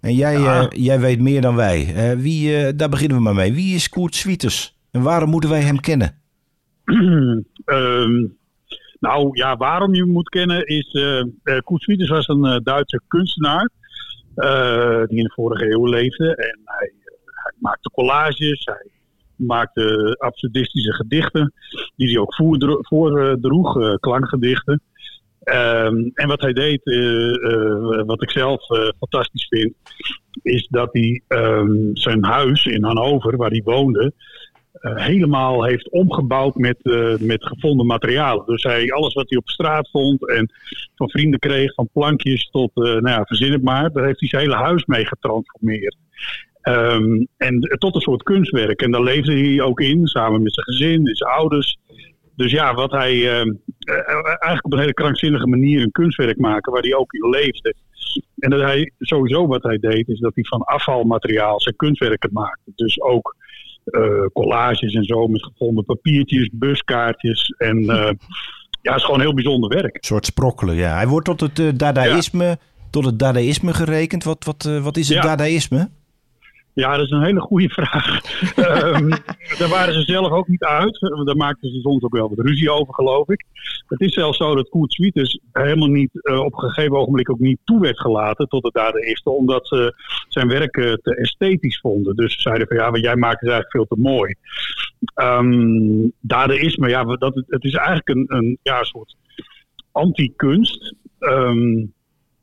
En 0.01 0.15
jij, 0.15 0.69
jij 0.71 1.01
weet 1.01 1.21
meer 1.21 1.41
dan 1.41 1.57
wij. 1.57 2.15
wie, 2.19 2.75
daar 2.75 2.89
beginnen 2.89 3.17
we 3.17 3.23
maar 3.23 3.35
mee. 3.35 3.53
Wie 3.53 3.75
is 3.75 3.89
Koert 3.89 4.15
Swieters? 4.15 4.79
En 4.91 5.03
waarom 5.03 5.31
moeten 5.31 5.51
wij 5.51 5.61
hem 5.61 5.81
kennen? 5.81 6.23
um, 6.85 8.37
nou 9.05 9.31
ja, 9.33 9.57
waarom 9.57 9.95
je 9.95 10.01
hem 10.01 10.13
moet 10.13 10.29
kennen 10.29 10.67
is... 10.67 10.95
Uh, 10.95 11.23
Koert 11.65 11.83
Swieters 11.83 12.11
was 12.11 12.29
een 12.29 12.45
uh, 12.45 12.57
Duitse 12.63 13.01
kunstenaar... 13.09 13.71
Die 15.09 15.19
in 15.19 15.25
de 15.25 15.33
vorige 15.35 15.71
eeuw 15.73 15.87
leefde. 15.87 16.37
En 16.37 16.61
hij, 16.65 16.93
hij 17.25 17.53
maakte 17.59 17.91
collages, 17.91 18.65
hij 18.65 18.89
maakte 19.37 20.17
absurdistische 20.19 20.93
gedichten... 20.93 21.53
die 21.97 22.09
hij 22.09 22.19
ook 22.19 22.35
voordroeg, 22.85 23.77
uh, 23.77 23.95
klankgedichten. 23.95 24.83
Um, 25.45 26.11
en 26.15 26.29
wat 26.29 26.41
hij 26.41 26.53
deed, 26.53 26.81
wat 28.07 28.23
ik 28.23 28.31
zelf 28.31 28.67
fantastisch 28.99 29.47
vind... 29.49 29.75
is 30.43 30.67
dat 30.71 30.89
hij 30.93 31.23
um, 31.29 31.91
zijn 31.97 32.25
huis 32.25 32.65
in 32.65 32.85
Hannover, 32.85 33.37
waar 33.37 33.51
hij 33.51 33.63
woonde... 33.65 34.13
Uh, 34.81 34.97
helemaal 34.97 35.65
heeft 35.65 35.91
omgebouwd 35.91 36.55
met, 36.55 36.77
uh, 36.83 37.17
met 37.19 37.47
gevonden 37.47 37.87
materialen. 37.87 38.47
Dus 38.47 38.63
hij, 38.63 38.93
alles 38.93 39.15
wat 39.15 39.29
hij 39.29 39.39
op 39.39 39.49
straat 39.49 39.91
vond 39.91 40.29
en 40.29 40.51
van 40.95 41.11
vrienden 41.11 41.39
kreeg, 41.39 41.75
van 41.75 41.89
plankjes 41.93 42.49
tot, 42.51 42.71
uh, 42.75 42.85
nou 42.85 43.09
ja, 43.09 43.25
verzin 43.25 43.53
het 43.53 43.63
maar, 43.63 43.93
daar 43.93 44.05
heeft 44.05 44.21
hij 44.21 44.29
zijn 44.29 44.43
hele 44.43 44.55
huis 44.55 44.85
mee 44.85 45.07
getransformeerd. 45.07 45.97
Um, 46.63 47.29
en 47.37 47.61
tot 47.61 47.95
een 47.95 48.01
soort 48.01 48.23
kunstwerk. 48.23 48.83
En 48.83 48.91
daar 48.91 49.03
leefde 49.03 49.33
hij 49.33 49.61
ook 49.61 49.81
in, 49.81 50.07
samen 50.07 50.43
met 50.43 50.55
zijn 50.55 50.67
gezin 50.67 51.07
zijn 51.07 51.31
ouders. 51.31 51.79
Dus 52.37 52.51
ja, 52.51 52.75
wat 52.75 52.91
hij 52.91 53.29
eigenlijk 53.29 54.65
op 54.65 54.73
een 54.73 54.79
hele 54.79 54.95
krankzinnige 54.95 55.47
manier 55.47 55.83
een 55.83 55.91
kunstwerk 55.91 56.39
maken 56.39 56.73
waar 56.73 56.83
hij 56.83 56.95
ook 56.95 57.13
in 57.13 57.29
leefde. 57.29 57.75
En 58.39 58.51
dat 58.51 58.61
hij 58.61 58.93
sowieso 58.99 59.47
wat 59.47 59.63
hij 59.63 59.79
deed, 59.79 60.09
is 60.09 60.19
dat 60.19 60.35
hij 60.35 60.45
van 60.45 60.63
afvalmateriaal 60.63 61.61
zijn 61.61 61.77
kunstwerken 61.77 62.31
maakte. 62.33 62.73
Dus 62.75 63.01
ook 63.01 63.37
uh, 63.85 64.27
collages 64.33 64.95
en 64.95 65.05
zo 65.05 65.27
met 65.27 65.43
gevonden 65.45 65.85
papiertjes, 65.85 66.51
buskaartjes. 66.53 67.55
En 67.59 67.79
uh, 67.79 67.87
ja, 68.83 68.91
het 68.93 68.97
is 68.97 69.05
gewoon 69.05 69.21
heel 69.21 69.35
bijzonder 69.35 69.69
werk. 69.69 69.95
Een 69.95 70.05
soort 70.05 70.27
sprokkelen, 70.27 70.75
ja. 70.75 70.95
Hij 70.95 71.09
wordt 71.09 71.27
tot 71.27 71.41
het 71.41 71.59
uh, 71.59 71.71
dadaïsme, 71.77 72.45
ja. 72.45 72.57
tot 72.91 73.05
het 73.05 73.19
dadaïsme 73.19 73.75
gerekend. 73.75 74.25
Wat, 74.25 74.45
wat, 74.45 74.63
wat 74.83 74.97
is 74.97 75.09
het 75.09 75.17
ja. 75.17 75.23
dadaïsme? 75.23 75.91
Ja, 76.75 76.97
dat 76.97 77.05
is 77.05 77.11
een 77.11 77.25
hele 77.25 77.41
goede 77.41 77.69
vraag. 77.69 78.21
um, 78.57 79.09
daar 79.59 79.69
waren 79.69 79.95
ze 79.95 80.03
zelf 80.03 80.31
ook 80.31 80.49
niet 80.49 80.65
uit. 80.65 81.01
Daar 81.25 81.37
maakten 81.37 81.71
ze 81.71 81.81
soms 81.81 82.03
ook 82.03 82.15
wel 82.15 82.29
wat 82.29 82.47
ruzie 82.47 82.71
over, 82.71 82.95
geloof 82.95 83.29
ik. 83.29 83.45
Het 83.89 84.01
is 84.01 84.15
zelfs 84.15 84.37
zo 84.37 84.55
dat 84.55 84.69
Koert 84.69 84.93
Swieters 84.93 85.39
helemaal 85.53 85.89
niet 85.89 86.11
uh, 86.13 86.41
op 86.41 86.53
een 86.53 86.71
gegeven 86.71 86.97
ogenblik 86.97 87.31
ook 87.31 87.39
niet 87.39 87.59
toe 87.65 87.81
werd 87.81 88.01
gelaten 88.01 88.49
tot 88.49 88.65
het 88.65 88.75
daar 88.75 88.95
eerste, 88.95 89.31
omdat 89.31 89.67
ze 89.67 89.95
zijn 90.29 90.49
werk 90.49 90.77
uh, 90.77 90.93
te 90.93 91.17
esthetisch 91.17 91.81
vonden. 91.81 92.17
Dus 92.17 92.35
ze 92.35 92.41
zeiden 92.41 92.67
van 92.67 92.77
ja, 92.77 92.91
wat 92.91 93.01
jij 93.01 93.17
maakt 93.17 93.43
is 93.43 93.49
eigenlijk 93.49 93.71
veel 93.71 93.97
te 93.97 94.03
mooi. 94.03 94.35
Um, 95.15 96.13
dadaïsme, 96.21 96.89
ja, 96.89 97.05
dat, 97.05 97.43
het 97.47 97.65
is 97.65 97.75
eigenlijk 97.75 98.09
een, 98.09 98.25
een 98.29 98.59
ja, 98.63 98.85
soort 98.85 99.17
anti-kunst. 99.93 100.95
Um, 101.19 101.93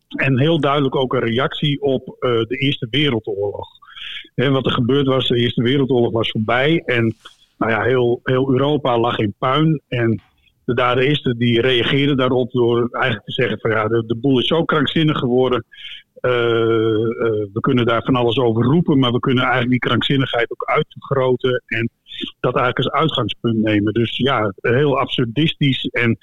en 0.07 0.39
heel 0.39 0.59
duidelijk 0.59 0.95
ook 0.95 1.13
een 1.13 1.19
reactie 1.19 1.81
op 1.81 2.07
uh, 2.07 2.31
de 2.31 2.57
Eerste 2.57 2.87
Wereldoorlog. 2.89 3.67
He, 4.35 4.49
wat 4.49 4.65
er 4.65 4.71
gebeurd 4.71 5.07
was, 5.07 5.27
de 5.27 5.37
Eerste 5.37 5.61
Wereldoorlog 5.61 6.11
was 6.11 6.29
voorbij. 6.29 6.81
En 6.85 7.15
nou 7.57 7.71
ja, 7.71 7.81
heel, 7.81 8.19
heel 8.23 8.51
Europa 8.51 8.99
lag 8.99 9.17
in 9.17 9.33
puin. 9.39 9.81
En 9.87 10.21
de 10.65 10.73
Dadaïsten 10.73 11.37
die 11.37 11.61
reageerden 11.61 12.17
daarop 12.17 12.51
door 12.51 12.87
eigenlijk 12.91 13.25
te 13.25 13.31
zeggen 13.31 13.59
van 13.59 13.71
ja, 13.71 13.87
de, 13.87 14.03
de 14.05 14.15
boel 14.15 14.39
is 14.39 14.47
zo 14.47 14.63
krankzinnig 14.63 15.17
geworden. 15.17 15.65
Uh, 16.21 16.31
uh, 16.31 17.45
we 17.53 17.59
kunnen 17.59 17.85
daar 17.85 18.03
van 18.03 18.15
alles 18.15 18.37
over 18.37 18.63
roepen, 18.63 18.99
maar 18.99 19.11
we 19.11 19.19
kunnen 19.19 19.43
eigenlijk 19.43 19.71
die 19.71 19.89
krankzinnigheid 19.89 20.51
ook 20.51 20.65
uitvergroten 20.65 21.63
en 21.65 21.89
dat 22.39 22.55
eigenlijk 22.55 22.77
als 22.77 23.01
uitgangspunt 23.01 23.57
nemen. 23.57 23.93
Dus 23.93 24.17
ja, 24.17 24.53
heel 24.55 24.99
absurdistisch 24.99 25.85
en 25.85 26.17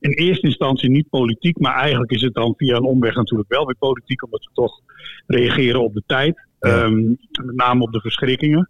in 0.00 0.10
eerste 0.10 0.46
instantie 0.46 0.90
niet 0.90 1.08
politiek, 1.08 1.58
maar 1.58 1.74
eigenlijk 1.74 2.10
is 2.10 2.22
het 2.22 2.34
dan 2.34 2.54
via 2.56 2.76
een 2.76 2.84
omweg 2.84 3.14
natuurlijk 3.14 3.50
wel 3.50 3.66
weer 3.66 3.76
politiek, 3.78 4.24
omdat 4.24 4.44
we 4.44 4.50
toch 4.54 4.80
reageren 5.26 5.82
op 5.82 5.94
de 5.94 6.02
tijd, 6.06 6.48
ja. 6.60 6.82
um, 6.82 7.18
met 7.44 7.56
name 7.56 7.82
op 7.82 7.92
de 7.92 8.00
verschrikkingen. 8.00 8.68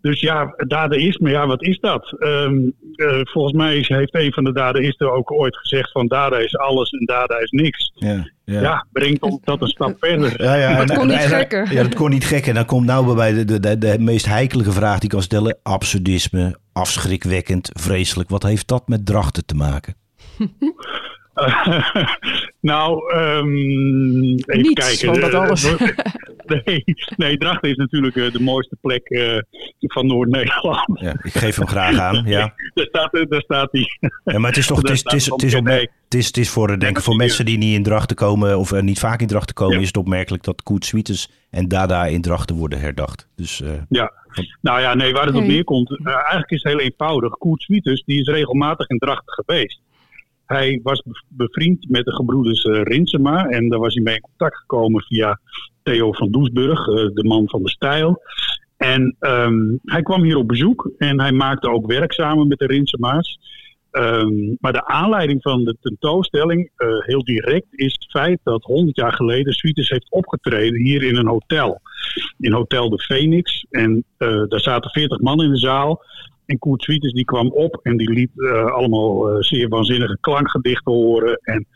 Dus 0.00 0.20
ja, 0.20 0.54
dadaïsme, 0.56 1.30
ja, 1.30 1.46
wat 1.46 1.62
is 1.62 1.78
dat? 1.80 2.16
Um, 2.18 2.72
uh, 2.94 3.20
volgens 3.22 3.54
mij 3.54 3.84
heeft 3.86 4.14
een 4.14 4.32
van 4.32 4.44
de 4.44 4.52
dadaïsten 4.52 5.12
ook 5.12 5.32
ooit 5.32 5.56
gezegd 5.56 5.90
van 5.90 6.06
dada 6.06 6.38
is 6.38 6.56
alles 6.56 6.90
en 6.90 7.04
dada 7.04 7.38
is 7.38 7.50
niks. 7.50 7.92
Ja, 7.94 8.30
ja. 8.44 8.60
ja 8.60 8.86
brengt 8.92 9.22
ons 9.22 9.38
dat 9.44 9.62
een 9.62 9.68
stap 9.68 9.96
verder. 9.98 10.42
Ja, 10.42 10.54
ja, 10.54 10.84
dat 10.84 10.96
kon 10.96 11.06
niet 11.06 11.18
gekker. 11.18 11.72
Ja, 11.72 11.82
dat 11.82 11.94
kon 11.94 12.10
niet 12.10 12.24
gekker. 12.24 12.48
En 12.48 12.54
dan 12.54 12.64
komt 12.64 12.86
nou 12.86 13.14
bij 13.14 13.32
de, 13.32 13.44
de, 13.44 13.60
de, 13.60 13.78
de 13.78 13.98
meest 13.98 14.26
heikelige 14.26 14.72
vraag 14.72 14.94
die 14.94 15.04
ik 15.04 15.08
kan 15.08 15.22
stellen. 15.22 15.58
Absurdisme, 15.62 16.56
afschrikwekkend, 16.72 17.70
vreselijk. 17.72 18.28
Wat 18.28 18.42
heeft 18.42 18.68
dat 18.68 18.88
met 18.88 19.06
drachten 19.06 19.46
te 19.46 19.54
maken? 19.54 19.94
Uh, 21.34 22.04
nou, 22.60 23.14
um, 23.16 24.22
even 24.22 24.62
Niets, 24.62 25.00
kijken. 25.00 25.20
dat 25.20 25.34
alles. 25.34 25.62
nee, 26.64 26.84
nee, 27.16 27.38
Drachten 27.38 27.70
is 27.70 27.76
natuurlijk 27.76 28.14
uh, 28.14 28.32
de 28.32 28.40
mooiste 28.40 28.76
plek 28.80 29.10
uh, 29.10 29.38
van 29.78 30.06
Noord-Nederland. 30.06 31.00
Ja, 31.00 31.10
ik 31.22 31.32
geef 31.32 31.56
hem 31.56 31.66
graag 31.66 31.98
aan, 31.98 32.24
ja. 32.26 32.54
daar 32.74 32.86
staat, 32.86 33.26
daar 33.28 33.40
staat 33.40 33.68
hij. 33.72 33.88
Ja, 34.24 34.38
maar 34.38 34.50
het 34.50 34.58
is 34.58 34.66
toch, 34.66 34.82
het 34.82 34.90
is, 34.90 35.02
het 35.02 35.12
is, 35.12 35.26
het 35.26 35.42
is, 35.42 35.54
op, 35.54 35.66
het 35.66 36.14
is, 36.14 36.26
het 36.26 36.36
is 36.36 36.50
voor, 36.50 36.78
denk 36.78 36.96
ik, 36.96 37.02
voor 37.02 37.16
mensen 37.16 37.44
die 37.44 37.58
niet 37.58 37.74
in 37.74 37.82
Drachten 37.82 38.16
komen, 38.16 38.58
of 38.58 38.70
uh, 38.72 38.80
niet 38.80 38.98
vaak 38.98 39.20
in 39.20 39.26
Drachten 39.26 39.54
komen, 39.54 39.74
ja. 39.74 39.80
is 39.80 39.86
het 39.86 39.96
opmerkelijk 39.96 40.42
dat 40.42 40.62
Koet 40.62 40.84
Sweeters 40.84 41.28
en 41.50 41.68
Dada 41.68 42.06
in 42.06 42.22
Drachten 42.22 42.56
worden 42.56 42.80
herdacht. 42.80 43.28
Dus, 43.36 43.62
ja, 43.88 44.12
nou 44.60 44.80
ja, 44.80 44.94
nee, 44.94 45.12
waar 45.12 45.26
het 45.26 45.34
op 45.34 45.44
neerkomt, 45.44 46.04
eigenlijk 46.04 46.50
is 46.50 46.62
het 46.62 46.72
heel 46.72 46.80
eenvoudig. 46.80 47.32
Koet 47.32 47.62
Sweeters, 47.62 48.02
die 48.04 48.20
is 48.20 48.26
regelmatig 48.26 48.88
in 48.88 48.98
Drachten 48.98 49.32
geweest. 49.32 49.80
Hij 50.50 50.80
was 50.82 51.02
bevriend 51.28 51.88
met 51.88 52.04
de 52.04 52.14
gebroeders 52.14 52.64
uh, 52.64 52.82
Rinsema 52.82 53.44
en 53.44 53.68
daar 53.68 53.78
was 53.78 53.94
hij 53.94 54.02
mee 54.02 54.14
in 54.14 54.20
contact 54.20 54.56
gekomen 54.56 55.02
via 55.02 55.40
Theo 55.82 56.12
van 56.12 56.30
Doesburg, 56.30 56.86
uh, 56.86 56.94
de 56.94 57.24
man 57.24 57.48
van 57.48 57.62
de 57.62 57.68
stijl. 57.68 58.22
En 58.76 59.16
um, 59.20 59.80
hij 59.84 60.02
kwam 60.02 60.22
hier 60.22 60.36
op 60.36 60.48
bezoek 60.48 60.90
en 60.98 61.20
hij 61.20 61.32
maakte 61.32 61.70
ook 61.70 61.86
werk 61.86 62.12
samen 62.12 62.48
met 62.48 62.58
de 62.58 62.66
Rinsema's. 62.66 63.38
Um, 63.92 64.56
maar 64.60 64.72
de 64.72 64.86
aanleiding 64.86 65.42
van 65.42 65.64
de 65.64 65.76
tentoonstelling, 65.80 66.70
uh, 66.76 66.88
heel 66.98 67.24
direct, 67.24 67.66
is 67.70 67.92
het 67.92 68.10
feit 68.10 68.40
dat 68.42 68.62
100 68.62 68.96
jaar 68.96 69.12
geleden 69.12 69.52
Suites 69.52 69.88
heeft 69.88 70.10
opgetreden 70.10 70.80
hier 70.80 71.02
in 71.02 71.16
een 71.16 71.26
hotel. 71.26 71.80
In 72.38 72.52
Hotel 72.52 72.90
de 72.90 72.98
Phoenix. 72.98 73.66
En 73.70 74.04
daar 74.18 74.60
zaten 74.60 74.90
40 74.90 75.20
man 75.20 75.42
in 75.42 75.50
de 75.50 75.58
zaal. 75.58 76.04
En 76.46 76.58
Koert 76.58 76.82
Sweeters 76.82 77.12
die 77.12 77.24
kwam 77.24 77.48
op 77.48 77.80
en 77.82 77.96
die 77.96 78.10
liet 78.10 78.30
uh, 78.36 78.64
allemaal 78.64 79.42
zeer 79.42 79.68
waanzinnige 79.68 80.18
klankgedichten 80.20 80.92
horen. 80.92 81.40
En 81.42 81.66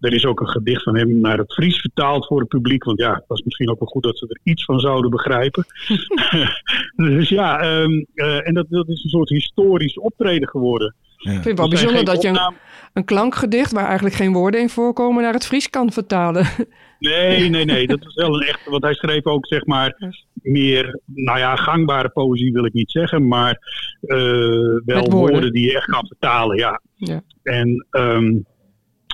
er 0.00 0.12
is 0.12 0.24
ook 0.24 0.40
een 0.40 0.48
gedicht 0.48 0.82
van 0.82 0.96
hem 0.96 1.20
naar 1.20 1.38
het 1.38 1.52
Fries 1.52 1.80
vertaald 1.80 2.26
voor 2.26 2.40
het 2.40 2.48
publiek. 2.48 2.84
Want 2.84 3.00
ja, 3.00 3.14
het 3.14 3.24
was 3.26 3.42
misschien 3.42 3.70
ook 3.70 3.78
wel 3.78 3.88
goed 3.88 4.02
dat 4.02 4.18
ze 4.18 4.26
er 4.28 4.40
iets 4.42 4.64
van 4.64 4.80
zouden 4.80 5.10
begrijpen. 5.10 5.66
dus 6.96 7.28
ja, 7.28 7.80
um, 7.80 8.06
uh, 8.14 8.48
en 8.48 8.54
dat, 8.54 8.66
dat 8.68 8.88
is 8.88 9.04
een 9.04 9.10
soort 9.10 9.28
historisch 9.28 9.98
optreden 9.98 10.48
geworden. 10.48 10.94
Ja. 11.16 11.30
Ik 11.30 11.42
vind 11.42 11.44
het 11.44 11.58
wel 11.58 11.68
bijzonder 11.68 12.04
dat 12.04 12.22
je 12.22 12.28
een, 12.28 12.54
een, 12.92 13.04
klankgedicht 13.04 13.72
waar 13.72 13.84
eigenlijk 13.84 14.14
geen 14.14 14.32
woorden 14.32 14.60
in 14.60 14.68
voorkomen 14.68 15.22
naar 15.22 15.32
het 15.32 15.46
Fries 15.46 15.70
kan 15.70 15.92
vertalen. 15.92 16.46
Nee, 16.98 17.48
nee, 17.48 17.64
nee. 17.64 17.86
Dat 17.86 18.06
is 18.06 18.14
wel 18.14 18.34
een 18.34 18.48
echte. 18.52 18.70
Want 18.70 18.82
hij 18.82 18.94
schreef 18.94 19.24
ook 19.24 19.46
zeg 19.46 19.66
maar 19.66 20.14
meer, 20.34 21.00
nou 21.04 21.38
ja, 21.38 21.56
gangbare 21.56 22.08
poëzie 22.08 22.52
wil 22.52 22.64
ik 22.64 22.72
niet 22.72 22.90
zeggen, 22.90 23.28
maar 23.28 23.58
uh, 24.02 24.18
wel 24.18 24.80
woorden. 24.84 25.10
woorden. 25.10 25.52
die 25.52 25.64
je 25.64 25.76
echt 25.76 25.86
kan 25.86 26.06
vertalen, 26.06 26.56
ja. 26.56 26.80
ja. 26.94 27.22
En, 27.42 27.86
um, 27.90 28.46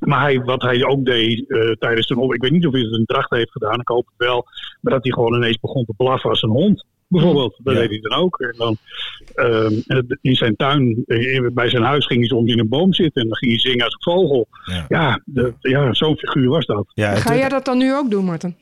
maar 0.06 0.20
hij, 0.20 0.40
wat 0.40 0.62
hij 0.62 0.84
ook 0.84 1.04
deed 1.04 1.44
uh, 1.48 1.72
tijdens 1.72 2.06
zijn 2.06 2.18
op, 2.18 2.34
ik 2.34 2.42
weet 2.42 2.50
niet 2.50 2.66
of 2.66 2.72
hij 2.72 2.82
het 2.82 2.92
een 2.92 3.04
dracht 3.04 3.30
heeft 3.30 3.50
gedaan, 3.50 3.80
ik 3.80 3.88
hoop 3.88 4.06
het 4.06 4.26
wel, 4.26 4.46
maar 4.80 4.92
dat 4.92 5.02
hij 5.02 5.12
gewoon 5.12 5.34
ineens 5.34 5.60
begon 5.60 5.84
te 5.84 5.94
blaffen 5.96 6.30
als 6.30 6.42
een 6.42 6.50
hond. 6.50 6.84
Bijvoorbeeld, 7.12 7.60
dat 7.62 7.74
ja. 7.74 7.80
deed 7.80 7.90
hij 7.90 8.00
dan 8.00 8.18
ook. 8.18 8.40
En 8.40 8.54
dan, 8.56 8.76
um, 9.34 9.82
in 10.20 10.34
zijn 10.34 10.56
tuin, 10.56 11.02
bij 11.54 11.70
zijn 11.70 11.82
huis 11.82 12.06
ging 12.06 12.20
hij 12.20 12.28
soms 12.28 12.50
in 12.50 12.58
een 12.58 12.68
boom 12.68 12.92
zitten 12.92 13.22
en 13.22 13.28
dan 13.28 13.36
ging 13.36 13.50
hij 13.50 13.60
zingen 13.60 13.84
als 13.84 13.94
een 13.94 14.12
vogel. 14.12 14.48
Ja, 14.64 14.84
ja, 14.88 15.22
de, 15.24 15.54
ja 15.60 15.94
zo'n 15.94 16.16
figuur 16.16 16.48
was 16.48 16.66
dat. 16.66 16.86
Ja, 16.94 17.14
Ga 17.16 17.36
jij 17.36 17.48
dat 17.48 17.64
dan 17.64 17.78
nu 17.78 17.94
ook 17.94 18.10
doen, 18.10 18.24
Martin? 18.24 18.56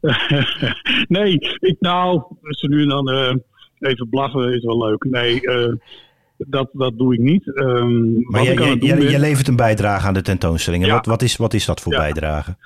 nee, 1.16 1.38
ik, 1.58 1.76
nou, 1.80 2.22
ze 2.42 2.68
nu 2.68 2.82
en 2.82 2.88
dan 2.88 3.10
uh, 3.10 3.34
even 3.78 4.08
blaffen 4.08 4.54
is 4.54 4.64
wel 4.64 4.86
leuk. 4.86 5.04
Nee, 5.04 5.42
uh, 5.42 5.72
dat, 6.36 6.68
dat 6.72 6.98
doe 6.98 7.14
ik 7.14 7.20
niet. 7.20 7.46
Um, 7.46 8.24
maar 8.28 8.42
je, 8.42 8.76
je, 9.10 9.18
levert 9.18 9.48
een 9.48 9.56
bijdrage 9.56 10.06
aan 10.06 10.14
de 10.14 10.22
tentoonstelling. 10.22 10.82
En 10.82 10.88
ja. 10.88 10.94
wat, 10.94 11.06
wat, 11.06 11.22
is, 11.22 11.36
wat 11.36 11.54
is 11.54 11.64
dat 11.64 11.80
voor 11.80 11.92
ja. 11.92 11.98
bijdrage? 11.98 12.56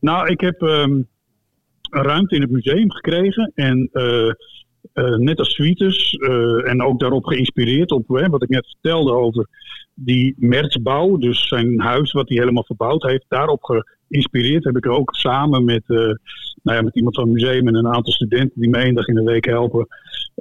Nou, 0.00 0.28
ik 0.28 0.40
heb 0.40 0.60
um, 0.60 1.08
een 1.90 2.02
ruimte 2.02 2.34
in 2.34 2.40
het 2.40 2.50
museum 2.50 2.92
gekregen. 2.92 3.52
En 3.54 3.88
uh, 3.92 4.32
uh, 4.94 5.16
net 5.16 5.38
als 5.38 5.54
Suites, 5.54 6.12
uh, 6.12 6.68
en 6.68 6.82
ook 6.82 7.00
daarop 7.00 7.24
geïnspireerd 7.24 7.90
op 7.90 8.04
wat 8.06 8.42
ik 8.42 8.48
net 8.48 8.66
vertelde 8.66 9.12
over 9.12 9.48
die 9.94 10.34
mertsbouw. 10.38 11.16
Dus 11.16 11.48
zijn 11.48 11.80
huis 11.80 12.12
wat 12.12 12.28
hij 12.28 12.38
helemaal 12.38 12.64
verbouwd 12.64 13.02
heeft, 13.02 13.24
daarop 13.28 13.84
geïnspireerd 14.08 14.64
heb 14.64 14.76
ik 14.76 14.84
er 14.84 14.90
ook 14.90 15.14
samen 15.14 15.64
met, 15.64 15.82
nou 15.86 16.16
ja, 16.62 16.82
met 16.82 16.96
iemand 16.96 17.14
van 17.14 17.24
het 17.24 17.32
museum 17.32 17.68
en 17.68 17.74
een 17.74 17.94
aantal 17.94 18.12
studenten 18.12 18.60
die 18.60 18.70
me 18.70 18.78
één 18.78 18.94
dag 18.94 19.06
in 19.06 19.14
de 19.14 19.22
week 19.22 19.44
helpen, 19.44 19.86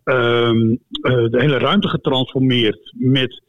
um, 0.04 0.80
de 1.04 1.38
hele 1.38 1.58
ruimte 1.58 1.88
getransformeerd 1.88 2.94
met 2.96 3.42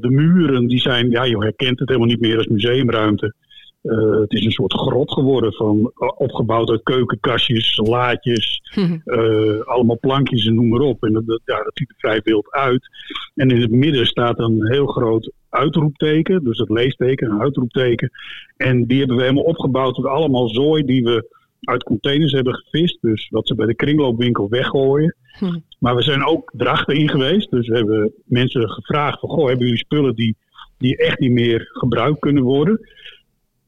de 0.00 0.08
muren. 0.10 0.66
Die 0.66 0.80
zijn, 0.80 1.10
ja, 1.10 1.24
je 1.24 1.38
herkent 1.38 1.78
het 1.78 1.88
helemaal 1.88 2.10
niet 2.10 2.20
meer 2.20 2.36
als 2.36 2.46
museumruimte. 2.46 3.34
Uh, 3.82 4.20
het 4.20 4.32
is 4.32 4.44
een 4.44 4.50
soort 4.50 4.72
grot 4.72 5.12
geworden 5.12 5.52
van 5.52 5.92
opgebouwd 6.16 6.70
uit 6.70 6.82
keukenkastjes, 6.82 7.76
laadjes, 7.76 8.60
uh, 9.04 9.60
allemaal 9.60 9.98
plankjes 9.98 10.46
en 10.46 10.54
noem 10.54 10.68
maar 10.68 10.80
op. 10.80 11.04
En 11.04 11.12
dat, 11.12 11.26
dat, 11.26 11.40
ja, 11.44 11.62
dat 11.62 11.70
ziet 11.74 11.88
er 11.88 11.94
vrij 11.98 12.20
wild 12.24 12.50
uit. 12.50 12.88
En 13.34 13.50
in 13.50 13.60
het 13.60 13.70
midden 13.70 14.06
staat 14.06 14.38
een 14.38 14.66
heel 14.72 14.86
groot 14.86 15.32
uitroepteken, 15.48 16.44
dus 16.44 16.58
het 16.58 16.68
leesteken, 16.68 17.30
een 17.30 17.40
uitroepteken. 17.40 18.10
En 18.56 18.84
die 18.86 18.98
hebben 18.98 19.16
we 19.16 19.22
helemaal 19.22 19.44
opgebouwd 19.44 19.96
met 19.96 20.06
allemaal 20.06 20.48
zooi 20.48 20.84
die 20.84 21.02
we 21.04 21.38
uit 21.60 21.82
containers 21.82 22.32
hebben 22.32 22.54
gevist. 22.54 22.98
Dus 23.00 23.28
wat 23.28 23.46
ze 23.46 23.54
bij 23.54 23.66
de 23.66 23.74
kringloopwinkel 23.74 24.48
weggooien. 24.48 25.16
Hm. 25.38 25.58
Maar 25.78 25.96
we 25.96 26.02
zijn 26.02 26.24
ook 26.24 26.52
drachten 26.56 26.96
in 26.96 27.08
geweest. 27.08 27.50
Dus 27.50 27.68
we 27.68 27.76
hebben 27.76 28.12
mensen 28.24 28.70
gevraagd 28.70 29.20
van, 29.20 29.28
goh, 29.28 29.46
hebben 29.46 29.64
jullie 29.64 29.84
spullen 29.84 30.14
die, 30.14 30.36
die 30.78 30.96
echt 30.96 31.18
niet 31.18 31.32
meer 31.32 31.68
gebruikt 31.72 32.18
kunnen 32.18 32.42
worden? 32.42 32.80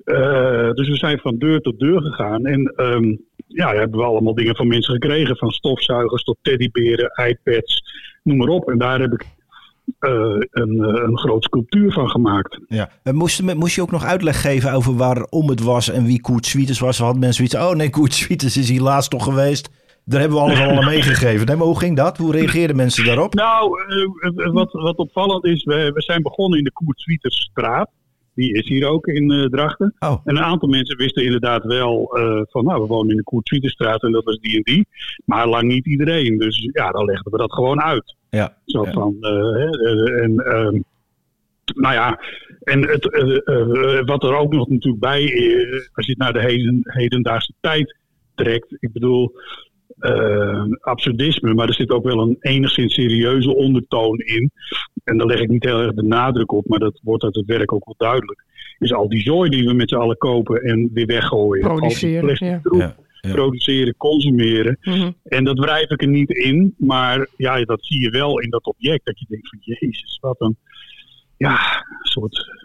Uh, 0.04 0.70
dus 0.70 0.88
we 0.88 0.96
zijn 0.96 1.18
van 1.18 1.38
deur 1.38 1.60
tot 1.60 1.78
deur 1.78 2.02
gegaan. 2.02 2.46
En 2.46 2.72
um, 2.76 3.20
ja, 3.46 3.74
hebben 3.74 3.98
we 3.98 4.06
allemaal 4.06 4.34
dingen 4.34 4.56
van 4.56 4.66
mensen 4.66 4.92
gekregen. 4.92 5.36
Van 5.36 5.50
stofzuigers 5.50 6.22
tot 6.22 6.38
teddyberen, 6.42 7.10
iPads, 7.26 7.82
noem 8.22 8.36
maar 8.36 8.48
op. 8.48 8.70
En 8.70 8.78
daar 8.78 9.00
heb 9.00 9.12
ik 9.12 9.26
uh, 10.00 10.36
een, 10.50 10.78
een 11.04 11.18
groot 11.18 11.44
sculptuur 11.44 11.92
van 11.92 12.08
gemaakt. 12.08 12.60
Ja. 12.66 12.90
En 13.02 13.14
moest, 13.14 13.54
moest 13.54 13.74
je 13.74 13.82
ook 13.82 13.90
nog 13.90 14.04
uitleg 14.04 14.40
geven 14.40 14.72
over 14.72 14.96
waarom 14.96 15.48
het 15.48 15.62
was 15.62 15.90
en 15.90 16.04
wie 16.04 16.20
Koert 16.20 16.46
Sweeters 16.46 16.78
was? 16.78 16.98
Had 16.98 17.18
mensen 17.18 17.44
iets 17.44 17.54
oh 17.54 17.74
nee, 17.74 17.90
Koert 17.90 18.26
is 18.28 18.68
hier 18.68 18.80
laatst 18.80 19.10
toch 19.10 19.24
geweest. 19.24 19.70
Daar 20.04 20.20
hebben 20.20 20.38
we 20.38 20.44
alles 20.44 20.58
allemaal 20.58 20.90
meegegeven. 20.94 21.46
Nee, 21.46 21.56
maar 21.56 21.66
hoe 21.66 21.78
ging 21.78 21.96
dat? 21.96 22.16
Hoe 22.16 22.32
reageerden 22.32 22.76
mensen 22.76 23.04
daarop? 23.04 23.34
Nou, 23.34 23.80
uh, 23.88 24.52
wat, 24.52 24.72
wat 24.72 24.96
opvallend 24.96 25.44
is, 25.44 25.64
we, 25.64 25.90
we 25.94 26.02
zijn 26.02 26.22
begonnen 26.22 26.58
in 26.58 26.64
de 26.64 26.72
Koert 26.72 27.00
Sweeters 27.00 27.36
straat. 27.36 27.90
Die 28.34 28.52
is 28.52 28.68
hier 28.68 28.88
ook 28.88 29.06
in 29.06 29.32
uh, 29.32 29.46
Drachten. 29.46 29.94
Oh. 29.98 30.20
En 30.24 30.36
een 30.36 30.42
aantal 30.42 30.68
mensen 30.68 30.96
wisten 30.96 31.24
inderdaad 31.24 31.64
wel 31.64 32.18
uh, 32.18 32.40
van, 32.44 32.64
nou, 32.64 32.80
we 32.80 32.86
wonen 32.86 33.10
in 33.10 33.16
de 33.16 33.22
Koert 33.22 34.02
en 34.02 34.12
dat 34.12 34.24
was 34.24 34.38
die 34.38 34.56
en 34.56 34.62
die. 34.62 34.86
Maar 35.24 35.48
lang 35.48 35.68
niet 35.68 35.86
iedereen. 35.86 36.38
Dus 36.38 36.68
ja, 36.72 36.90
dan 36.90 37.04
legden 37.04 37.32
we 37.32 37.38
dat 37.38 37.52
gewoon 37.52 37.80
uit. 37.80 38.16
Ja. 38.30 38.56
Zo 38.64 38.84
ja. 38.84 38.92
van, 38.92 39.16
uh, 39.20 40.22
en, 40.22 40.36
ehm, 40.38 40.80
nou 41.64 41.94
ja, 41.94 42.20
en 42.62 42.88
het, 42.88 43.04
wat 44.04 44.22
er 44.22 44.36
ook 44.36 44.52
nog 44.52 44.68
natuurlijk 44.68 45.02
bij 45.02 45.22
is, 45.22 45.90
als 45.92 46.06
je 46.06 46.12
het 46.12 46.20
naar 46.20 46.32
de 46.32 46.40
heden, 46.40 46.80
hedendaagse 46.82 47.52
tijd 47.60 47.96
trekt. 48.34 48.76
Ik 48.78 48.92
bedoel, 48.92 49.32
uh, 50.00 50.64
absurdisme, 50.80 51.54
maar 51.54 51.68
er 51.68 51.74
zit 51.74 51.90
ook 51.90 52.04
wel 52.04 52.20
een 52.20 52.36
enigszins 52.40 52.94
serieuze 52.94 53.54
ondertoon 53.54 54.18
in. 54.18 54.50
En 55.04 55.18
daar 55.18 55.26
leg 55.26 55.40
ik 55.40 55.48
niet 55.48 55.64
heel 55.64 55.80
erg 55.80 55.94
de 55.94 56.02
nadruk 56.02 56.52
op, 56.52 56.66
maar 56.66 56.78
dat 56.78 57.00
wordt 57.02 57.22
uit 57.24 57.34
het 57.34 57.46
werk 57.46 57.72
ook 57.72 57.84
wel 57.84 57.94
duidelijk. 57.98 58.44
Is 58.78 58.92
al 58.92 59.08
die 59.08 59.22
zooi 59.22 59.50
die 59.50 59.66
we 59.66 59.72
met 59.72 59.88
z'n 59.88 59.94
allen 59.96 60.16
kopen 60.16 60.62
en 60.62 60.90
weer 60.92 61.06
weggooien. 61.06 61.64
Produceren, 61.64 62.46
ja. 62.46 62.60
troep, 62.62 62.80
Ja, 62.80 62.96
ja. 63.20 63.32
produceren, 63.32 63.96
consumeren. 63.96 64.78
Mhm. 64.80 65.10
En 65.24 65.44
dat 65.44 65.58
wrijf 65.58 65.90
ik 65.90 66.02
er 66.02 66.08
niet 66.08 66.30
in, 66.30 66.74
maar 66.78 67.26
ja, 67.36 67.64
dat 67.64 67.84
zie 67.84 68.00
je 68.00 68.10
wel 68.10 68.40
in 68.40 68.50
dat 68.50 68.64
object. 68.64 69.04
Dat 69.04 69.18
je 69.18 69.26
denkt 69.28 69.48
van, 69.48 69.58
jezus, 69.62 70.18
wat 70.20 70.40
een, 70.40 70.56
ja, 71.36 71.58
soort... 72.02 72.60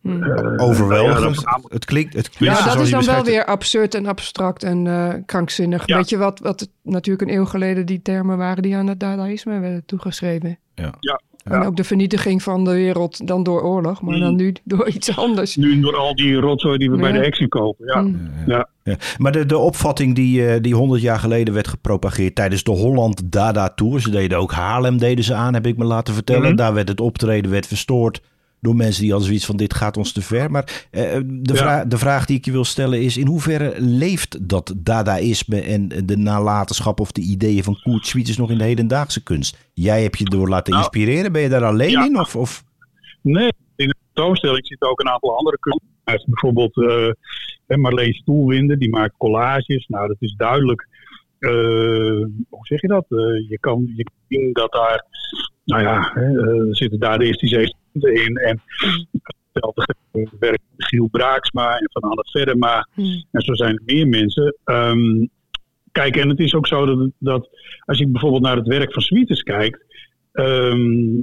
Mhm. 0.00 0.22
eh, 0.22 0.66
Overweldigend. 0.66 1.40
ja, 1.40 1.60
het 1.68 1.84
klinkt, 1.84 2.14
het 2.14 2.36
Ja, 2.38 2.64
dat 2.64 2.80
is 2.80 2.90
dan 2.90 3.04
wel 3.04 3.24
weer 3.24 3.44
absurd 3.44 3.94
en 3.94 4.06
abstract 4.06 4.62
en 4.62 4.86
eh, 4.86 5.14
krankzinnig. 5.26 5.86
Ja. 5.86 5.96
Weet 5.96 6.08
je 6.08 6.16
wat, 6.16 6.38
wat 6.38 6.70
natuurlijk 6.82 7.30
een 7.30 7.36
eeuw 7.36 7.44
geleden 7.44 7.86
die 7.86 8.02
termen 8.02 8.38
waren 8.38 8.62
die 8.62 8.76
aan 8.76 8.86
het 8.86 9.00
dadaïsme 9.00 9.58
werden 9.60 9.84
toegeschreven. 9.86 10.58
Ja. 10.74 10.94
Ja. 11.00 11.20
En 11.44 11.60
Ja. 11.60 11.66
ook 11.66 11.76
de 11.76 11.84
vernietiging 11.84 12.42
van 12.42 12.64
de 12.64 12.70
wereld 12.72 13.26
dan 13.26 13.42
door 13.42 13.62
oorlog, 13.62 14.02
maar 14.02 14.14
Mm. 14.14 14.20
dan 14.20 14.36
nu 14.36 14.54
door 14.64 14.88
iets 14.88 15.16
anders. 15.16 15.56
Nu 15.56 15.80
door 15.80 15.96
al 15.96 16.14
die 16.14 16.34
rotzooi 16.34 16.78
die 16.78 16.90
we 16.90 16.96
bij 16.96 17.12
de 17.12 17.26
Action 17.26 17.48
kopen. 17.48 17.86
Ja. 17.86 18.00
Mm. 18.00 18.30
Ja. 18.46 18.68
Ja. 18.84 18.96
Maar 19.18 19.32
de, 19.32 19.46
de 19.46 19.58
opvatting 19.58 20.14
die, 20.14 20.46
eh, 20.46 20.60
die 20.60 20.74
100 20.74 21.02
jaar 21.02 21.18
geleden 21.18 21.54
werd 21.54 21.68
gepropageerd 21.68 22.34
tijdens 22.34 22.62
de 22.62 22.70
Holland 22.70 23.32
Dada 23.32 23.68
Tour. 23.68 24.00
Ze 24.00 24.10
deden 24.10 24.38
ook 24.38 24.52
Haarlem 24.52 24.98
deden 24.98 25.24
ze 25.24 25.34
aan, 25.34 25.54
heb 25.54 25.66
ik 25.66 25.76
me 25.76 25.84
laten 25.84 26.14
vertellen. 26.14 26.46
Mhm. 26.46 26.56
Daar 26.56 26.74
werd 26.74 26.88
het 26.88 27.00
optreden 27.00 27.50
werd 27.50 27.66
verstoord 27.66 28.20
door 28.62 28.76
mensen 28.76 29.00
die 29.00 29.10
hadden 29.10 29.26
zoiets 29.28 29.46
van 29.46 29.56
dit 29.56 29.74
gaat 29.74 29.96
ons 29.96 30.12
te 30.12 30.22
ver. 30.22 30.50
Maar 30.50 30.86
eh, 30.90 31.02
de, 31.24 31.40
Ja. 31.42 31.54
vraag, 31.54 31.84
de 31.86 31.98
vraag 31.98 32.26
die 32.26 32.36
ik 32.36 32.44
je 32.44 32.50
wil 32.52 32.64
stellen 32.64 33.02
is 33.02 33.16
in 33.16 33.26
hoeverre 33.26 33.74
leeft 33.78 34.48
dat 34.48 34.74
dadaïsme 34.76 35.60
en 35.60 35.88
de 36.04 36.16
nalatenschap 36.16 37.00
of 37.00 37.12
de 37.12 37.20
ideeën 37.20 37.62
van 37.62 37.78
Koert 37.82 38.06
Schwieters 38.06 38.36
nog 38.36 38.50
in 38.50 38.58
de 38.58 38.64
hedendaagse 38.64 39.22
kunst? 39.22 39.70
Jij 39.74 40.02
hebt 40.02 40.18
je 40.18 40.24
door 40.24 40.48
laten 40.48 40.72
Nou, 40.72 40.84
inspireren. 40.84 41.32
Ben 41.32 41.42
je 41.42 41.48
daar 41.48 41.64
alleen 41.64 41.90
ja. 41.90 42.04
in? 42.04 42.18
Of, 42.18 42.36
of? 42.36 42.64
Nee, 43.22 43.52
in 43.76 43.88
de 43.88 43.94
tentoonstelling 44.12 44.66
zitten 44.66 44.90
ook 44.90 45.00
een 45.00 45.08
aantal 45.08 45.36
andere 45.36 45.58
kunstenaars. 45.58 46.24
Bijvoorbeeld 46.24 46.76
eh, 47.66 47.76
Marleen 47.76 48.14
Stoelwinder, 48.14 48.78
die 48.78 48.90
maakt 48.90 49.14
collages. 49.18 49.86
Nou, 49.88 50.08
dat 50.08 50.16
is 50.18 50.34
duidelijk. 50.36 50.88
eh, 51.38 51.50
hoe 52.48 52.66
zeg 52.66 52.80
je 52.80 52.88
dat? 52.88 53.04
Eh, 53.08 53.18
je 53.48 53.56
kan 53.60 53.92
je 53.96 54.02
kan 54.04 54.12
zien 54.28 54.52
dat 54.52 54.72
daar, 54.72 55.04
nou 55.64 55.82
ja, 55.82 56.10
hè, 56.14 56.22
eh, 56.40 56.68
er 56.68 56.76
zitten 56.76 56.98
daar 57.00 57.18
de 57.18 57.24
eerste 57.24 57.46
in. 57.94 58.36
En 58.36 58.60
hetzelfde 59.52 59.94
werkt 60.38 60.62
Giel 60.76 61.08
Braaksma 61.10 61.78
en 61.78 61.88
Van 61.92 62.02
Anne 62.02 62.24
Verma. 62.30 62.88
Mm. 62.94 63.24
En 63.30 63.40
zo 63.42 63.54
zijn 63.54 63.74
er 63.74 63.82
meer 63.84 64.08
mensen. 64.08 64.56
Ehm, 64.64 65.26
kijk, 65.92 66.16
en 66.16 66.28
het 66.28 66.38
is 66.38 66.54
ook 66.54 66.66
zo 66.66 66.86
dat, 66.86 67.10
dat 67.18 67.48
als 67.84 67.98
je 67.98 68.08
bijvoorbeeld 68.08 68.42
naar 68.42 68.56
het 68.56 68.66
werk 68.66 68.92
van 68.92 69.02
Sweeters 69.02 69.42
kijkt. 69.42 69.84
ehm, 70.32 71.20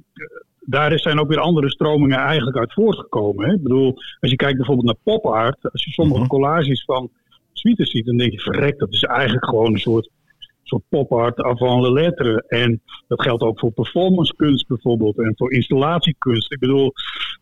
daar 0.61 0.99
zijn 0.99 1.19
ook 1.19 1.27
weer 1.29 1.39
andere 1.39 1.69
stromingen 1.69 2.17
eigenlijk 2.17 2.57
uit 2.57 2.73
voortgekomen. 2.73 3.47
Hè? 3.47 3.53
Ik 3.53 3.63
bedoel, 3.63 3.93
als 4.19 4.31
je 4.31 4.35
kijkt 4.35 4.57
bijvoorbeeld 4.57 4.85
naar 4.88 5.15
pop 5.15 5.25
art. 5.25 5.71
Als 5.71 5.83
je 5.83 5.91
sommige 5.91 6.19
Mhm. 6.19 6.29
collages 6.29 6.83
van 6.83 7.09
Sweeters 7.53 7.91
ziet, 7.91 8.05
dan 8.05 8.17
denk 8.17 8.31
je 8.31 8.39
verrek, 8.39 8.79
dat 8.79 8.93
is 8.93 9.03
eigenlijk 9.03 9.45
gewoon 9.45 9.73
een 9.73 9.79
soort, 9.79 10.09
soort 10.69 10.83
pop 10.89 11.11
art 11.11 11.39
avant 11.41 11.81
la 11.83 11.89
lettre. 11.91 12.43
En 12.47 12.81
dat 13.07 13.21
geldt 13.21 13.43
ook 13.43 13.59
voor 13.59 13.71
performancekunst 13.71 14.67
bijvoorbeeld 14.67 15.17
en 15.17 15.33
voor 15.35 15.51
installatiekunst. 15.53 16.51
Ik 16.51 16.59
bedoel, 16.59 16.93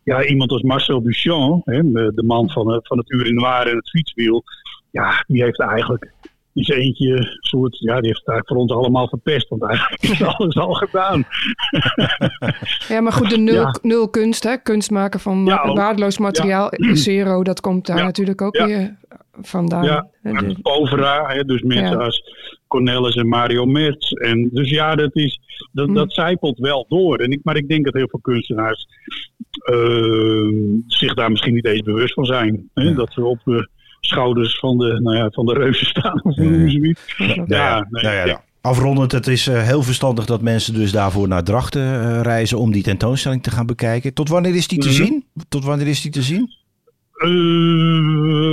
ja, 0.03 0.25
iemand 0.25 0.51
als 0.51 0.62
Marcel 0.62 1.01
Duchamp, 1.03 1.65
hè, 1.65 1.91
de 1.91 2.24
man 2.25 2.50
van, 2.50 2.72
het- 2.72 2.88
van 2.88 2.98
het 2.98 3.12
Urinoir 3.12 3.67
en 3.67 3.75
het 3.75 3.89
fietswiel. 3.89 4.43
Ja, 4.91 5.24
die 5.27 5.43
heeft 5.43 5.60
eigenlijk 5.60 6.13
zijn 6.53 6.79
eentje 6.79 7.38
soort, 7.39 7.77
ja, 7.79 8.01
die 8.01 8.07
heeft 8.24 8.48
voor 8.48 8.57
ons 8.57 8.72
allemaal 8.72 9.07
verpest. 9.07 9.48
Want 9.50 9.63
eigenlijk 9.63 10.01
is 10.03 10.24
alles 10.36 10.55
al 10.57 10.74
gedaan. 10.74 11.24
Ja, 12.88 13.01
maar 13.01 13.12
goed, 13.12 13.29
de 13.29 13.38
nul, 13.38 13.53
Ja. 13.53 13.75
nul 13.81 14.10
kunst, 14.10 14.43
hè? 14.43 14.57
kunst 14.57 14.91
maken 14.91 15.19
van 15.19 15.46
Ja, 15.46 15.74
waardeloos 15.74 16.17
materiaal, 16.17 16.69
zero, 17.07 17.43
dat 17.43 17.62
komt 17.62 17.86
daar 17.86 18.03
natuurlijk 18.03 18.41
ook 18.41 18.57
weer 18.57 18.98
vandaan. 19.42 19.84
Ja, 19.84 20.08
Hè, 20.22 20.32
de- 20.32 20.56
Povera, 20.62 21.26
hè, 21.28 21.44
dus 21.44 21.62
mensen 21.62 21.98
Ja. 21.98 22.04
als 22.04 22.24
Cornelis 22.68 23.16
en 23.16 23.28
Mario 23.28 23.66
Merz. 23.66 24.12
En 24.12 24.50
dus 24.54 24.70
ja, 24.70 24.96
dat, 24.96 25.16
is, 25.16 25.40
dat, 25.72 25.88
Hm. 25.88 25.94
dat 25.94 26.14
zijpelt 26.14 26.58
wel 26.60 26.86
door. 26.90 27.18
En 27.18 27.32
ik, 27.32 27.40
maar 27.44 27.56
ik 27.58 27.68
denk 27.68 27.86
dat 27.86 27.94
heel 27.94 28.08
veel 28.10 28.20
kunstenaars 28.22 28.88
eh, 29.58 30.48
zich 30.88 31.14
daar 31.14 31.30
misschien 31.32 31.54
niet 31.54 31.66
eens 31.66 31.82
bewust 31.82 32.14
van 32.14 32.26
zijn. 32.26 32.70
Hè? 32.74 32.84
Ja. 32.84 32.94
Dat 32.94 33.14
ze 33.14 33.24
op 33.26 33.40
de 33.44 33.70
schouders 34.02 34.60
van 34.60 34.78
de, 34.78 35.00
nou 35.02 35.18
ja, 35.18 35.30
van 35.30 35.46
de 35.46 35.54
reuzen 35.54 35.86
staan. 35.88 36.24
Of 36.24 36.36
hoe 36.36 36.60
Ja. 36.60 36.70
zoiets. 36.70 37.16
Nou 37.18 37.34
ja, 37.46 37.46
Ja, 37.48 37.88
nee, 37.90 38.04
nou 38.04 38.28
ja. 38.28 38.46
Afrondend, 38.62 39.12
het 39.12 39.28
is 39.28 39.48
eh, 39.48 39.62
heel 39.64 39.84
verstandig 39.84 40.26
dat 40.26 40.42
mensen 40.42 40.74
dus 40.74 40.92
daarvoor 40.92 41.28
naar 41.28 41.44
Drachten 41.44 41.82
eh, 42.02 42.22
reizen 42.22 42.58
om 42.60 42.72
die 42.72 42.84
tentoonstelling 42.84 43.44
te 43.44 43.52
gaan 43.52 43.66
bekijken. 43.66 44.14
Tot 44.14 44.30
wanneer 44.30 44.56
is 44.56 44.68
die 44.68 44.80
te 44.80 44.88
Mhm. 44.88 44.96
zien? 44.98 45.26
Tot 45.50 45.64
wanneer 45.66 45.88
is 45.88 46.02
die 46.02 46.12
te 46.12 46.22
zien? 46.22 46.50
Eh, 47.18 47.30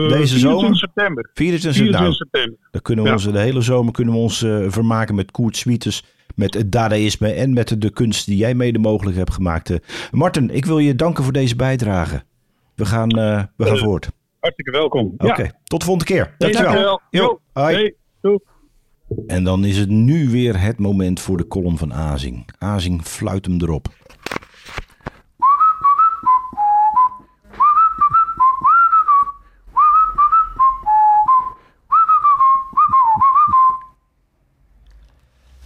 Deze 0.08 0.38
24 0.38 0.40
zomer? 0.40 0.76
september. 0.76 1.30
24 1.34 1.72
24 1.82 2.00
nou, 2.00 2.12
september. 2.12 2.58
dan 2.70 2.82
kunnen 2.82 3.04
we 3.04 3.10
Ja. 3.10 3.16
ons 3.16 3.24
de 3.32 3.38
hele 3.38 3.60
zomer 3.60 3.92
kunnen 3.92 4.14
we 4.14 4.20
ons 4.20 4.42
eh, 4.42 4.64
vermaken 4.68 5.14
met 5.14 5.30
Koert 5.30 5.56
Swieters, 5.56 6.04
met 6.34 6.54
het 6.54 6.72
dadaïsme 6.72 7.28
en 7.32 7.52
met 7.52 7.80
de 7.80 7.90
kunst 7.90 8.26
die 8.26 8.36
jij 8.36 8.54
mede 8.54 8.78
mogelijk 8.78 9.16
hebt 9.16 9.32
gemaakt. 9.32 9.70
Eh, 9.70 9.76
Martin, 10.10 10.50
ik 10.50 10.64
wil 10.64 10.78
je 10.78 10.94
danken 10.94 11.24
voor 11.24 11.32
deze 11.32 11.56
bijdrage. 11.56 12.22
We 12.74 12.84
gaan, 12.84 13.08
we 13.56 13.64
gaan 13.66 13.78
voort. 13.78 14.10
Hartstikke 14.40 14.70
welkom. 14.70 15.14
Oké, 15.16 15.42
Ja. 15.42 15.50
tot 15.64 15.80
de 15.80 15.86
volgende 15.86 16.12
keer. 16.12 16.34
Hey, 16.38 16.52
Dankjewel. 16.52 17.00
dankjewel. 17.10 17.40
Hoi. 17.52 17.74
hey. 17.74 17.94
En 19.26 19.44
dan 19.44 19.64
is 19.64 19.76
het 19.78 19.88
nu 19.88 20.28
weer 20.30 20.60
het 20.60 20.78
moment 20.78 21.20
voor 21.20 21.36
de 21.36 21.46
column 21.46 21.78
van 21.78 21.92
Azing. 21.94 22.48
Azing, 22.58 23.02
fluit 23.02 23.44
hem 23.46 23.60
erop. 23.60 23.86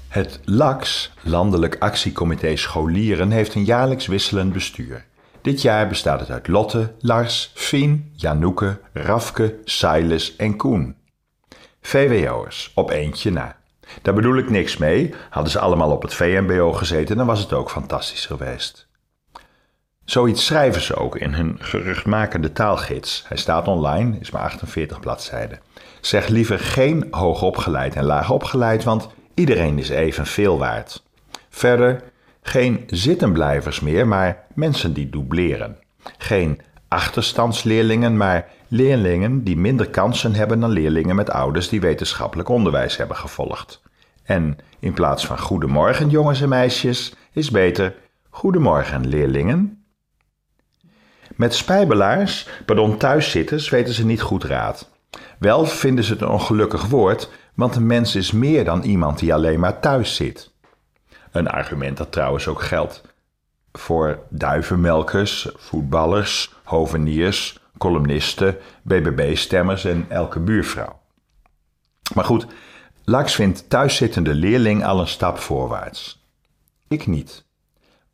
Het 0.09 0.41
LAX, 0.45 1.13
Landelijk 1.23 1.77
Actiecomité 1.79 2.57
Scholieren, 2.57 3.31
heeft 3.31 3.55
een 3.55 3.65
jaarlijks 3.65 4.07
wisselend 4.07 4.53
bestuur. 4.53 5.05
Dit 5.43 5.63
jaar 5.63 5.89
bestaat 5.89 6.21
het 6.21 6.31
uit 6.31 6.49
Lotte, 6.49 6.93
Lars, 7.01 7.51
Fien, 7.55 8.13
Janoeke, 8.17 8.81
Rafke, 8.93 9.59
Silas 9.65 10.37
en 10.37 10.57
Koen. 10.57 10.97
VWO'ers, 11.81 12.73
op 12.75 12.91
eentje 12.91 13.31
na. 13.31 13.57
Daar 14.03 14.15
bedoel 14.15 14.37
ik 14.37 14.51
niks 14.51 14.77
mee. 14.77 15.15
Hadden 15.31 15.53
ze 15.53 15.59
allemaal 15.59 15.91
op 15.91 16.03
het 16.03 16.15
VMBO 16.15 16.73
gezeten, 16.73 17.17
dan 17.17 17.27
was 17.27 17.41
het 17.41 17.53
ook 17.53 17.71
fantastisch 17.71 18.27
geweest. 18.27 18.89
Zoiets 20.05 20.47
schrijven 20.47 20.83
ze 20.83 20.95
ook 20.95 21.17
in 21.17 21.35
hun 21.35 21.57
geruchtmakende 21.61 22.53
taalgids. 22.53 23.25
Hij 23.27 23.37
staat 23.37 23.69
online, 23.69 24.19
is 24.21 24.31
maar 24.31 24.43
48 24.43 25.01
bladzijden. 25.01 25.61
Zeg 26.01 26.29
liever 26.29 26.59
geen 26.59 27.07
hoogopgeleid 27.11 27.95
en 27.95 28.05
laagopgeleid, 28.05 28.85
want 28.85 29.09
iedereen 29.39 29.79
is 29.79 29.89
even 29.89 30.27
veel 30.27 30.59
waard. 30.59 31.03
Verder 31.49 32.03
geen 32.43 32.85
zittenblijvers 32.87 33.81
meer, 33.81 34.07
maar 34.07 34.45
mensen 34.55 34.93
die 34.93 35.11
dubleren. 35.11 35.79
Geen 36.19 36.61
achterstandsleerlingen, 36.89 38.17
maar 38.17 38.49
leerlingen 38.69 39.45
die 39.45 39.57
minder 39.57 39.89
kansen 39.91 40.35
hebben 40.35 40.61
dan 40.61 40.71
leerlingen 40.71 41.17
met 41.17 41.31
ouders 41.31 41.69
die 41.69 41.81
wetenschappelijk 41.81 42.49
onderwijs 42.49 42.97
hebben 42.97 43.17
gevolgd. 43.17 43.83
En 44.25 44.59
in 44.79 44.93
plaats 44.93 45.27
van 45.27 45.39
goedemorgen 45.39 46.09
jongens 46.09 46.41
en 46.41 46.49
meisjes, 46.49 47.15
is 47.33 47.51
beter 47.51 47.95
goedemorgen 48.31 49.07
leerlingen. 49.07 49.85
Met 51.37 51.55
spijbelaars, 51.55 52.49
pardon 52.67 52.97
thuiszitters, 52.97 53.69
weten 53.69 53.95
ze 53.95 54.07
niet 54.07 54.21
goed 54.21 54.45
raad. 54.45 54.91
Wel 55.39 55.67
vinden 55.67 56.05
ze 56.05 56.13
het 56.13 56.23
een 56.23 56.29
ongelukkig 56.29 56.87
woord, 56.87 57.31
want 57.59 57.77
een 57.77 57.87
mens 57.87 58.15
is 58.15 58.33
meer 58.33 58.65
dan 58.65 58.83
iemand 58.83 59.19
die 59.19 59.35
alleen 59.35 59.61
maar 59.61 59.81
thuis 59.81 60.15
zit. 60.15 60.51
Een 61.31 61.49
argument 61.49 61.97
dat 61.97 62.13
trouwens 62.13 62.47
ook 62.47 62.63
geldt 62.63 63.03
voor 63.73 64.19
duivenmelkers, 64.29 65.49
voetballers, 65.57 66.55
hoveniers, 66.65 67.59
columnisten, 67.79 68.57
BBB-stemmers 68.83 69.85
en 69.85 70.07
elke 70.09 70.41
buurvrouw. 70.41 71.01
Maar 72.15 72.25
goed, 72.25 72.47
Lax 73.05 73.35
vindt 73.35 73.71
thuiszittende 73.71 74.35
leerling 74.35 74.85
al 74.85 75.01
een 75.01 75.09
stap 75.09 75.39
voorwaarts. 75.39 76.27
Ik 76.89 77.07
niet. 77.07 77.45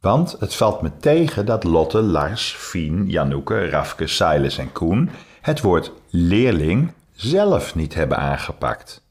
Want 0.01 0.37
het 0.39 0.55
valt 0.55 0.83
me 0.83 0.91
tegen 1.01 1.47
dat 1.47 1.65
Lotte, 1.65 2.03
Lars, 2.03 2.53
Fien, 2.53 3.11
Janoeke, 3.11 3.69
Rafke, 3.69 4.07
Silas 4.07 4.59
en 4.59 4.73
Koen 4.73 5.11
het 5.41 5.61
woord 5.61 5.93
leerling 6.11 6.93
zelf 7.13 7.75
niet 7.75 7.95
hebben 7.95 8.19
aangepakt. 8.19 9.04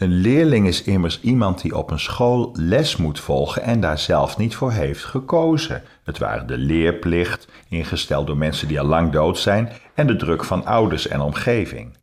Een 0.00 0.12
leerling 0.12 0.66
is 0.66 0.82
immers 0.82 1.20
iemand 1.20 1.60
die 1.60 1.76
op 1.76 1.90
een 1.90 1.98
school 1.98 2.50
les 2.54 2.96
moet 2.96 3.20
volgen 3.20 3.62
en 3.62 3.80
daar 3.80 3.98
zelf 3.98 4.36
niet 4.36 4.54
voor 4.54 4.72
heeft 4.72 5.04
gekozen. 5.04 5.82
Het 6.04 6.18
waren 6.18 6.46
de 6.46 6.58
leerplicht, 6.58 7.48
ingesteld 7.68 8.26
door 8.26 8.36
mensen 8.36 8.68
die 8.68 8.80
al 8.80 8.86
lang 8.86 9.12
dood 9.12 9.38
zijn, 9.38 9.72
en 9.94 10.06
de 10.06 10.16
druk 10.16 10.44
van 10.44 10.66
ouders 10.66 11.06
en 11.08 11.20
omgeving. 11.20 11.96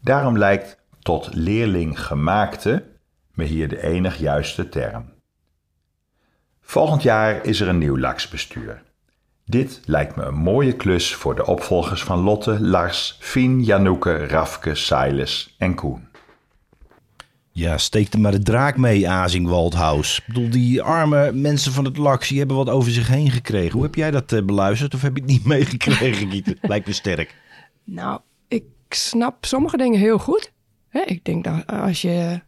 Daarom 0.00 0.38
lijkt 0.38 0.78
tot 1.00 1.28
leerling 1.34 2.00
gemaakte 2.06 2.84
me 3.32 3.44
hier 3.44 3.68
de 3.68 3.82
enig 3.82 4.18
juiste 4.18 4.68
term. 4.68 5.12
Volgend 6.60 7.02
jaar 7.02 7.44
is 7.44 7.60
er 7.60 7.68
een 7.68 7.78
nieuw 7.78 7.98
laksbestuur. 7.98 8.82
Dit 9.44 9.80
lijkt 9.84 10.16
me 10.16 10.22
een 10.22 10.34
mooie 10.34 10.72
klus 10.72 11.14
voor 11.14 11.34
de 11.34 11.46
opvolgers 11.46 12.02
van 12.02 12.18
Lotte, 12.18 12.60
Lars, 12.60 13.16
Fien, 13.20 13.62
Janoeke, 13.62 14.26
Rafke, 14.26 14.74
Silas 14.74 15.54
en 15.58 15.74
Koen. 15.74 16.12
Ja, 17.56 17.78
steek 17.78 18.12
er 18.12 18.20
maar 18.20 18.32
de 18.32 18.42
draak 18.42 18.76
mee, 18.76 19.08
Azing 19.08 19.48
Waldhaus. 19.48 20.18
Ik 20.18 20.24
bedoel, 20.26 20.50
die 20.50 20.82
arme 20.82 21.32
mensen 21.32 21.72
van 21.72 21.84
het 21.84 21.96
Laks, 21.96 22.28
die 22.28 22.38
hebben 22.38 22.56
wat 22.56 22.68
over 22.68 22.92
zich 22.92 23.08
heen 23.08 23.30
gekregen. 23.30 23.72
Hoe 23.72 23.82
heb 23.82 23.94
jij 23.94 24.10
dat 24.10 24.32
uh, 24.32 24.42
beluisterd 24.42 24.94
of 24.94 25.02
heb 25.02 25.16
je 25.16 25.22
het 25.22 25.30
niet 25.30 25.44
meegekregen, 25.54 26.30
Giet? 26.30 26.56
Lijkt 26.62 26.86
me 26.86 26.92
sterk. 26.92 27.34
Nou, 27.84 28.20
ik 28.48 28.64
snap 28.88 29.44
sommige 29.44 29.76
dingen 29.76 29.98
heel 29.98 30.18
goed. 30.18 30.52
Ik 31.04 31.24
denk 31.24 31.44
dat 31.44 31.66
als 31.66 32.02
je 32.02 32.40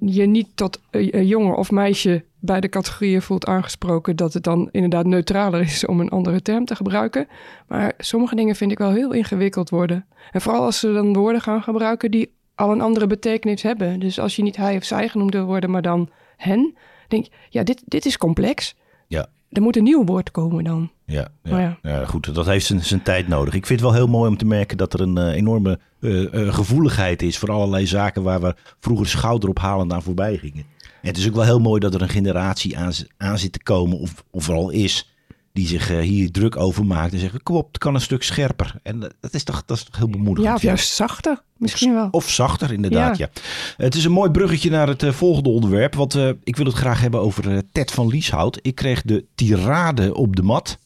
je 0.00 0.26
niet 0.26 0.48
tot 0.54 0.80
jongen 1.10 1.56
of 1.56 1.70
meisje 1.70 2.24
bij 2.38 2.60
de 2.60 2.68
categorieën 2.68 3.22
voelt 3.22 3.46
aangesproken, 3.46 4.16
dat 4.16 4.34
het 4.34 4.42
dan 4.42 4.68
inderdaad 4.72 5.06
neutraler 5.06 5.60
is 5.60 5.86
om 5.86 6.00
een 6.00 6.08
andere 6.08 6.42
term 6.42 6.64
te 6.64 6.76
gebruiken. 6.76 7.28
Maar 7.68 7.92
sommige 7.98 8.34
dingen 8.34 8.56
vind 8.56 8.72
ik 8.72 8.78
wel 8.78 8.92
heel 8.92 9.12
ingewikkeld 9.12 9.70
worden. 9.70 10.06
En 10.30 10.40
vooral 10.40 10.64
als 10.64 10.78
ze 10.78 10.92
dan 10.92 11.12
woorden 11.12 11.40
gaan 11.40 11.62
gebruiken 11.62 12.10
die 12.10 12.38
al 12.60 12.72
een 12.72 12.80
andere 12.80 13.06
betekenis 13.06 13.62
hebben. 13.62 14.00
Dus 14.00 14.18
als 14.18 14.36
je 14.36 14.42
niet 14.42 14.56
hij 14.56 14.76
of 14.76 14.84
zij 14.84 15.08
genoemd 15.08 15.34
wil 15.34 15.44
worden, 15.44 15.70
maar 15.70 15.82
dan 15.82 16.08
hen, 16.36 16.74
denk 17.08 17.24
je, 17.24 17.30
ja, 17.48 17.62
dit, 17.62 17.82
dit 17.84 18.06
is 18.06 18.18
complex. 18.18 18.74
Ja. 19.06 19.26
Er 19.50 19.62
moet 19.62 19.76
een 19.76 19.82
nieuw 19.82 20.04
woord 20.04 20.30
komen 20.30 20.64
dan. 20.64 20.90
Ja, 21.04 21.28
ja. 21.42 21.78
ja. 21.82 22.04
goed, 22.04 22.34
dat 22.34 22.46
heeft 22.46 22.66
zijn, 22.66 22.84
zijn 22.84 23.02
tijd 23.02 23.28
nodig. 23.28 23.54
Ik 23.54 23.66
vind 23.66 23.80
het 23.80 23.88
wel 23.88 23.98
heel 23.98 24.08
mooi 24.08 24.30
om 24.30 24.36
te 24.36 24.44
merken 24.44 24.76
dat 24.76 24.92
er 24.92 25.00
een 25.00 25.18
uh, 25.18 25.34
enorme 25.34 25.78
uh, 26.00 26.54
gevoeligheid 26.54 27.22
is 27.22 27.38
voor 27.38 27.50
allerlei 27.50 27.86
zaken 27.86 28.22
waar 28.22 28.40
we 28.40 28.54
vroeger 28.80 29.06
schouderophalend 29.06 29.92
aan 29.92 30.02
voorbij 30.02 30.36
gingen. 30.36 30.64
En 31.02 31.08
het 31.08 31.16
is 31.16 31.28
ook 31.28 31.34
wel 31.34 31.44
heel 31.44 31.60
mooi 31.60 31.80
dat 31.80 31.94
er 31.94 32.02
een 32.02 32.08
generatie 32.08 32.78
aan, 32.78 32.92
aan 33.16 33.38
zit 33.38 33.52
te 33.52 33.62
komen, 33.62 33.98
of, 33.98 34.24
of 34.30 34.48
er 34.48 34.54
al 34.54 34.70
is, 34.70 35.09
die 35.52 35.66
zich 35.66 35.90
uh, 35.90 36.00
hier 36.00 36.30
druk 36.30 36.56
over 36.56 36.86
maakt 36.86 37.12
en 37.12 37.18
zeggen: 37.18 37.42
Kom 37.42 37.56
op, 37.56 37.66
het 37.66 37.78
kan 37.78 37.94
een 37.94 38.00
stuk 38.00 38.22
scherper. 38.22 38.74
En 38.82 39.00
dat 39.20 39.34
is 39.34 39.44
toch, 39.44 39.64
dat 39.64 39.76
is 39.76 39.84
toch 39.84 39.96
heel 39.96 40.10
bemoedigend. 40.10 40.46
Ja, 40.46 40.54
of 40.54 40.62
juist 40.62 40.94
zachter, 40.94 41.42
misschien 41.56 41.94
wel. 41.94 42.08
Of 42.10 42.30
zachter, 42.30 42.72
inderdaad. 42.72 43.16
Ja. 43.16 43.28
ja. 43.34 43.42
Het 43.84 43.94
is 43.94 44.04
een 44.04 44.12
mooi 44.12 44.30
bruggetje 44.30 44.70
naar 44.70 44.88
het 44.88 45.02
uh, 45.02 45.12
volgende 45.12 45.48
onderwerp. 45.48 45.94
Want 45.94 46.16
uh, 46.16 46.30
ik 46.44 46.56
wil 46.56 46.66
het 46.66 46.74
graag 46.74 47.00
hebben 47.00 47.20
over 47.20 47.62
Ted 47.72 47.90
van 47.90 48.08
Lieshout. 48.08 48.58
Ik 48.62 48.74
kreeg 48.74 49.02
de 49.02 49.24
tirade 49.34 50.14
op 50.14 50.36
de 50.36 50.42
mat. 50.42 50.78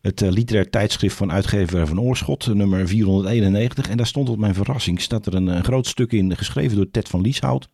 Het 0.00 0.20
literair 0.20 0.70
tijdschrift 0.70 1.16
van 1.16 1.32
uitgever 1.32 1.86
van 1.86 2.00
Oorschot, 2.00 2.54
nummer 2.54 2.88
491. 2.88 3.88
En 3.88 3.96
daar 3.96 4.06
stond 4.06 4.26
tot 4.26 4.38
mijn 4.38 4.54
verrassing, 4.54 5.00
staat 5.00 5.26
er 5.26 5.34
een, 5.34 5.46
een 5.46 5.64
groot 5.64 5.86
stuk 5.86 6.12
in, 6.12 6.36
geschreven 6.36 6.76
door 6.76 6.90
Ted 6.90 7.08
van 7.08 7.20
Lieshout 7.20 7.68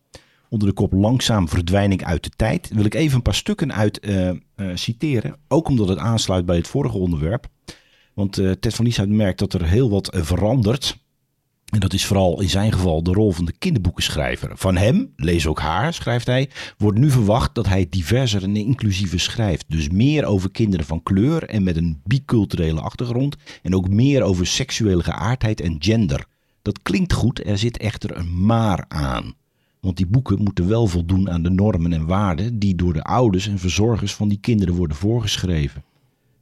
onder 0.49 0.67
de 0.67 0.73
kop 0.73 0.93
Langzaam 0.93 1.49
verdwijning 1.49 2.03
uit 2.03 2.23
de 2.23 2.31
tijd. 2.35 2.69
Wil 2.73 2.85
ik 2.85 2.93
even 2.93 3.15
een 3.15 3.21
paar 3.21 3.35
stukken 3.35 3.73
uit 3.73 4.05
uh, 4.05 4.29
uh, 4.29 4.35
citeren. 4.73 5.35
Ook 5.47 5.67
omdat 5.67 5.87
het 5.87 5.97
aansluit 5.97 6.45
bij 6.45 6.55
het 6.55 6.67
vorige 6.67 6.97
onderwerp. 6.97 7.47
Want 8.13 8.37
uh, 8.37 8.51
Ted 8.51 8.75
van 8.75 8.85
Lieshout 8.85 9.07
merkt 9.07 9.39
dat 9.39 9.53
er 9.53 9.65
heel 9.65 9.89
wat 9.89 10.15
verandert. 10.21 10.97
En 11.69 11.79
dat 11.79 11.93
is 11.93 12.05
vooral 12.05 12.41
in 12.41 12.49
zijn 12.49 12.71
geval 12.71 13.03
de 13.03 13.13
rol 13.13 13.31
van 13.31 13.45
de 13.45 13.53
kinderboekenschrijver. 13.57 14.57
Van 14.57 14.77
hem, 14.77 15.13
lees 15.15 15.47
ook 15.47 15.59
haar, 15.59 15.93
schrijft 15.93 16.27
hij, 16.27 16.49
wordt 16.77 16.97
nu 16.97 17.11
verwacht 17.11 17.55
dat 17.55 17.67
hij 17.67 17.87
diverser 17.89 18.43
en 18.43 18.55
inclusiever 18.55 19.19
schrijft. 19.19 19.65
Dus 19.67 19.89
meer 19.89 20.25
over 20.25 20.51
kinderen 20.51 20.85
van 20.85 21.03
kleur 21.03 21.43
en 21.43 21.63
met 21.63 21.75
een 21.77 22.01
biculturele 22.03 22.81
achtergrond. 22.81 23.35
En 23.61 23.75
ook 23.75 23.89
meer 23.89 24.21
over 24.21 24.47
seksuele 24.47 25.03
geaardheid 25.03 25.61
en 25.61 25.75
gender. 25.79 26.25
Dat 26.61 26.81
klinkt 26.81 27.13
goed, 27.13 27.47
er 27.47 27.57
zit 27.57 27.77
echter 27.77 28.17
een 28.17 28.45
maar 28.45 28.85
aan. 28.87 29.33
Want 29.79 29.97
die 29.97 30.07
boeken 30.07 30.43
moeten 30.43 30.67
wel 30.67 30.87
voldoen 30.87 31.29
aan 31.29 31.43
de 31.43 31.49
normen 31.49 31.93
en 31.93 32.05
waarden 32.05 32.59
die 32.59 32.75
door 32.75 32.93
de 32.93 33.03
ouders 33.03 33.47
en 33.47 33.59
verzorgers 33.59 34.15
van 34.15 34.27
die 34.27 34.39
kinderen 34.39 34.75
worden 34.75 34.97
voorgeschreven. 34.97 35.83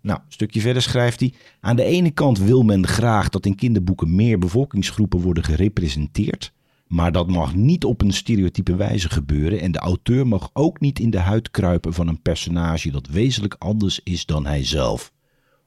Nou, 0.02 0.19
een 0.19 0.32
stukje 0.32 0.62
verder 0.62 0.82
schrijft 0.82 1.19
hij: 1.19 1.34
Aan 1.60 1.76
de 1.76 1.84
ene 1.84 2.12
kant 2.12 2.39
wil 2.39 2.63
men 2.63 2.88
graag 2.88 3.30
dat 3.30 3.45
in 3.45 3.56
kinderboeken 3.56 4.15
meer 4.15 4.39
bevolkingsgroepen 4.39 5.19
worden 5.19 5.43
gerepresenteerd. 5.43 6.54
Maar 6.88 7.12
dat 7.12 7.28
mag 7.28 7.56
niet 7.56 7.86
op 7.86 8.02
een 8.02 8.13
stereotype 8.13 8.76
wijze 8.76 9.10
gebeuren 9.10 9.62
en 9.62 9.71
de 9.71 9.80
auteur 9.80 10.28
mag 10.28 10.50
ook 10.54 10.80
niet 10.80 11.00
in 11.00 11.10
de 11.10 11.19
huid 11.19 11.52
kruipen 11.52 11.93
van 11.93 12.08
een 12.08 12.21
personage 12.21 12.91
dat 12.91 13.08
wezenlijk 13.08 13.56
anders 13.60 14.00
is 14.04 14.26
dan 14.26 14.45
hij 14.45 14.65
zelf. 14.65 15.12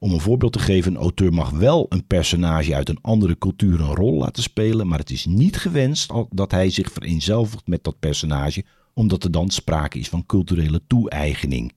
Om 0.03 0.13
een 0.13 0.21
voorbeeld 0.21 0.53
te 0.53 0.59
geven, 0.59 0.95
een 0.95 1.01
auteur 1.01 1.33
mag 1.33 1.51
wel 1.51 1.87
een 1.89 2.07
personage 2.07 2.75
uit 2.75 2.89
een 2.89 2.99
andere 3.01 3.39
cultuur 3.39 3.81
een 3.81 3.95
rol 3.95 4.19
laten 4.19 4.43
spelen, 4.43 4.87
maar 4.89 4.99
het 4.99 5.11
is 5.11 5.27
niet 5.27 5.57
gewenst 5.57 6.13
dat 6.31 6.51
hij 6.51 6.71
zich 6.71 6.93
vereenzelvigt 6.93 7.67
met 7.67 7.85
dat 7.85 7.99
personage, 7.99 8.65
omdat 8.95 9.25
er 9.25 9.31
dan 9.31 9.51
sprake 9.51 9.99
is 9.99 10.09
van 10.09 10.27
culturele 10.27 10.81
toe-eigening. 10.87 11.73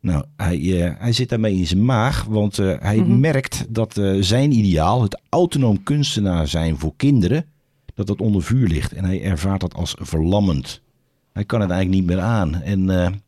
Nou, 0.00 0.24
hij, 0.36 0.58
uh, 0.58 0.90
hij 0.98 1.12
zit 1.12 1.28
daarmee 1.28 1.56
in 1.56 1.66
zijn 1.66 1.84
maag, 1.84 2.24
want 2.24 2.58
uh, 2.58 2.74
hij 2.78 2.96
mm-hmm. 2.96 3.20
merkt 3.20 3.66
dat 3.68 3.96
uh, 3.96 4.22
zijn 4.22 4.52
ideaal, 4.52 5.02
het 5.02 5.20
autonoom 5.28 5.82
kunstenaar 5.82 6.48
zijn 6.48 6.78
voor 6.78 6.92
kinderen, 6.96 7.44
dat 7.94 8.06
dat 8.06 8.20
onder 8.20 8.42
vuur 8.42 8.66
ligt. 8.66 8.92
En 8.92 9.04
hij 9.04 9.22
ervaart 9.22 9.60
dat 9.60 9.74
als 9.74 9.94
verlammend. 9.98 10.80
Hij 11.32 11.44
kan 11.44 11.60
het 11.60 11.70
eigenlijk 11.70 12.00
niet 12.00 12.10
meer 12.10 12.24
aan. 12.24 12.54
En 12.62 13.22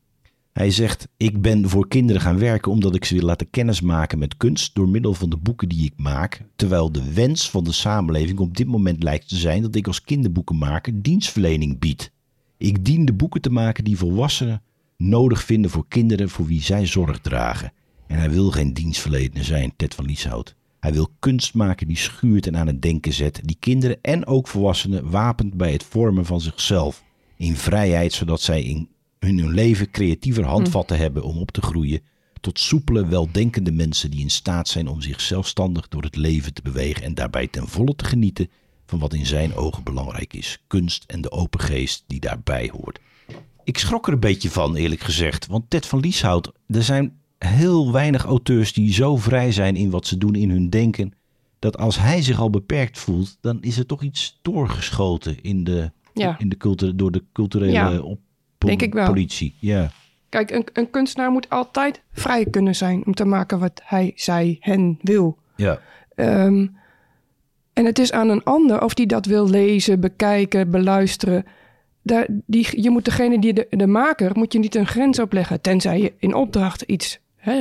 hij 0.53 0.71
zegt: 0.71 1.09
Ik 1.17 1.41
ben 1.41 1.69
voor 1.69 1.88
kinderen 1.88 2.23
gaan 2.23 2.38
werken 2.38 2.73
omdat 2.73 2.95
ik 2.95 3.05
ze 3.05 3.15
wil 3.15 3.25
laten 3.25 3.51
kennismaken 3.51 4.19
met 4.19 4.37
kunst 4.37 4.75
door 4.75 4.88
middel 4.88 5.15
van 5.15 5.31
de 5.31 5.37
boeken 5.37 5.69
die 5.69 5.85
ik 5.85 5.93
maak. 5.97 6.43
Terwijl 6.57 6.93
de 6.93 7.12
wens 7.12 7.51
van 7.51 7.65
de 7.65 7.73
samenleving 7.73 8.38
op 8.38 8.57
dit 8.57 8.67
moment 8.67 9.03
lijkt 9.03 9.29
te 9.29 9.37
zijn 9.37 9.62
dat 9.62 9.75
ik 9.75 9.87
als 9.87 10.03
kinderboekenmaker 10.03 11.03
dienstverlening 11.03 11.79
bied. 11.79 12.12
Ik 12.59 12.85
dien 12.85 13.05
de 13.05 13.12
boeken 13.12 13.41
te 13.41 13.51
maken 13.51 13.85
die 13.85 13.97
volwassenen 13.97 14.62
nodig 14.97 15.45
vinden 15.45 15.71
voor 15.71 15.85
kinderen 15.88 16.29
voor 16.29 16.47
wie 16.47 16.62
zij 16.62 16.87
zorg 16.87 17.19
dragen. 17.19 17.73
En 18.07 18.19
hij 18.19 18.31
wil 18.31 18.51
geen 18.51 18.75
dienstverlener 18.75 19.45
zijn, 19.45 19.73
Ted 19.77 19.95
van 19.95 20.05
Lieshout. 20.05 20.55
Hij 20.81 20.93
wil 20.93 21.09
kunst 21.19 21.55
maken 21.55 21.87
die 21.87 21.97
schuurt 21.97 22.47
en 22.47 22.57
aan 22.57 22.67
het 22.67 22.83
denken 22.83 23.12
zet, 23.12 23.41
die 23.45 23.57
kinderen 23.61 23.99
en 24.01 24.27
ook 24.27 24.49
volwassenen 24.49 25.11
wapent 25.11 25.55
bij 25.55 25.73
het 25.73 25.85
vormen 25.85 26.25
van 26.25 26.41
zichzelf. 26.41 27.05
In 27.37 27.57
vrijheid, 27.57 28.12
zodat 28.12 28.41
zij 28.41 28.62
in 28.62 28.88
in 29.29 29.39
hun 29.39 29.55
leven 29.55 29.91
creatiever 29.91 30.45
handvatten 30.45 30.97
hm. 30.97 31.03
hebben 31.03 31.23
om 31.23 31.39
op 31.39 31.51
te 31.51 31.63
groeien 31.63 32.01
tot 32.41 32.59
soepele, 32.59 33.07
weldenkende 33.07 33.73
mensen 33.73 34.11
die 34.11 34.21
in 34.21 34.31
staat 34.31 34.69
zijn 34.69 34.89
om 34.89 35.01
zich 35.01 35.21
zelfstandig 35.21 35.89
door 35.89 36.03
het 36.03 36.17
leven 36.17 36.55
te 36.55 36.63
bewegen 36.63 37.03
en 37.03 37.15
daarbij 37.15 37.47
ten 37.47 37.69
volle 37.69 37.95
te 37.95 38.05
genieten 38.05 38.49
van 38.87 38.99
wat 38.99 39.15
in 39.15 39.27
zijn 39.27 39.55
ogen 39.55 39.83
belangrijk 39.83 40.35
is: 40.35 40.63
kunst 40.67 41.05
en 41.07 41.21
de 41.21 41.31
open 41.31 41.61
geest 41.61 42.05
die 42.07 42.21
daarbij 42.21 42.71
hoort. 42.73 42.99
Ik 43.65 43.79
schrok 43.79 44.07
er 44.07 44.13
een 44.13 44.21
beetje 44.21 44.51
van, 44.51 44.77
eerlijk 44.77 45.01
gezegd, 45.01 45.47
want 45.47 45.71
Ted 45.71 45.87
van 45.87 46.01
Lieshout, 46.01 46.53
er 46.67 46.83
zijn 46.83 47.21
heel 47.39 47.93
weinig 47.93 48.25
auteurs 48.25 48.73
die 48.73 48.93
zo 48.93 49.17
vrij 49.17 49.53
zijn 49.53 49.77
in 49.77 49.91
wat 49.91 50.07
ze 50.07 50.19
doen 50.19 50.35
in 50.35 50.51
hun 50.51 50.71
denken, 50.71 51.13
dat 51.59 51.79
als 51.79 51.99
hij 51.99 52.23
zich 52.23 52.41
al 52.41 52.51
beperkt 52.51 52.99
voelt, 52.99 53.39
dan 53.41 53.63
is 53.63 53.79
er 53.79 53.87
toch 53.87 54.03
iets 54.03 54.39
doorgeschoten 54.43 55.43
in 55.43 55.65
de, 55.65 55.93
in 56.39 56.49
de 56.49 56.93
door 56.95 57.13
de 57.13 57.25
culturele 57.33 57.73
ja. 57.73 57.99
op, 57.99 58.21
Denk 58.66 58.83
ik 58.83 58.92
wel. 58.92 59.07
politie. 59.07 59.55
Ja. 59.59 59.90
Kijk, 60.29 60.51
een, 60.51 60.66
een 60.72 60.90
kunstenaar 60.90 61.31
moet 61.31 61.48
altijd 61.48 62.03
vrij 62.12 62.46
kunnen 62.46 62.75
zijn 62.75 63.07
om 63.07 63.14
te 63.14 63.25
maken 63.25 63.59
wat 63.59 63.81
hij, 63.85 64.12
zij, 64.14 64.57
hen 64.61 64.98
wil. 65.03 65.38
Ja. 65.57 65.81
Ehm, 66.14 66.66
en 67.72 67.85
het 67.85 67.98
is 67.98 68.12
aan 68.12 68.29
een 68.29 68.44
ander 68.44 68.83
of 68.83 68.94
die 68.94 69.07
dat 69.07 69.27
wil 69.27 69.48
lezen, 69.48 70.01
bekijken, 70.01 70.70
beluisteren. 70.70 71.44
Daar, 72.03 72.27
die, 72.46 72.83
je 72.83 72.90
moet 72.90 73.05
degene 73.05 73.38
die 73.38 73.53
de, 73.53 73.66
de 73.70 73.87
maker, 73.87 74.31
moet 74.35 74.53
je 74.53 74.59
niet 74.59 74.75
een 74.75 74.87
grens 74.87 75.18
opleggen. 75.18 75.61
Tenzij 75.61 76.01
je 76.01 76.12
in 76.18 76.35
opdracht 76.35 76.83
iets, 76.83 77.18
hè, 77.37 77.61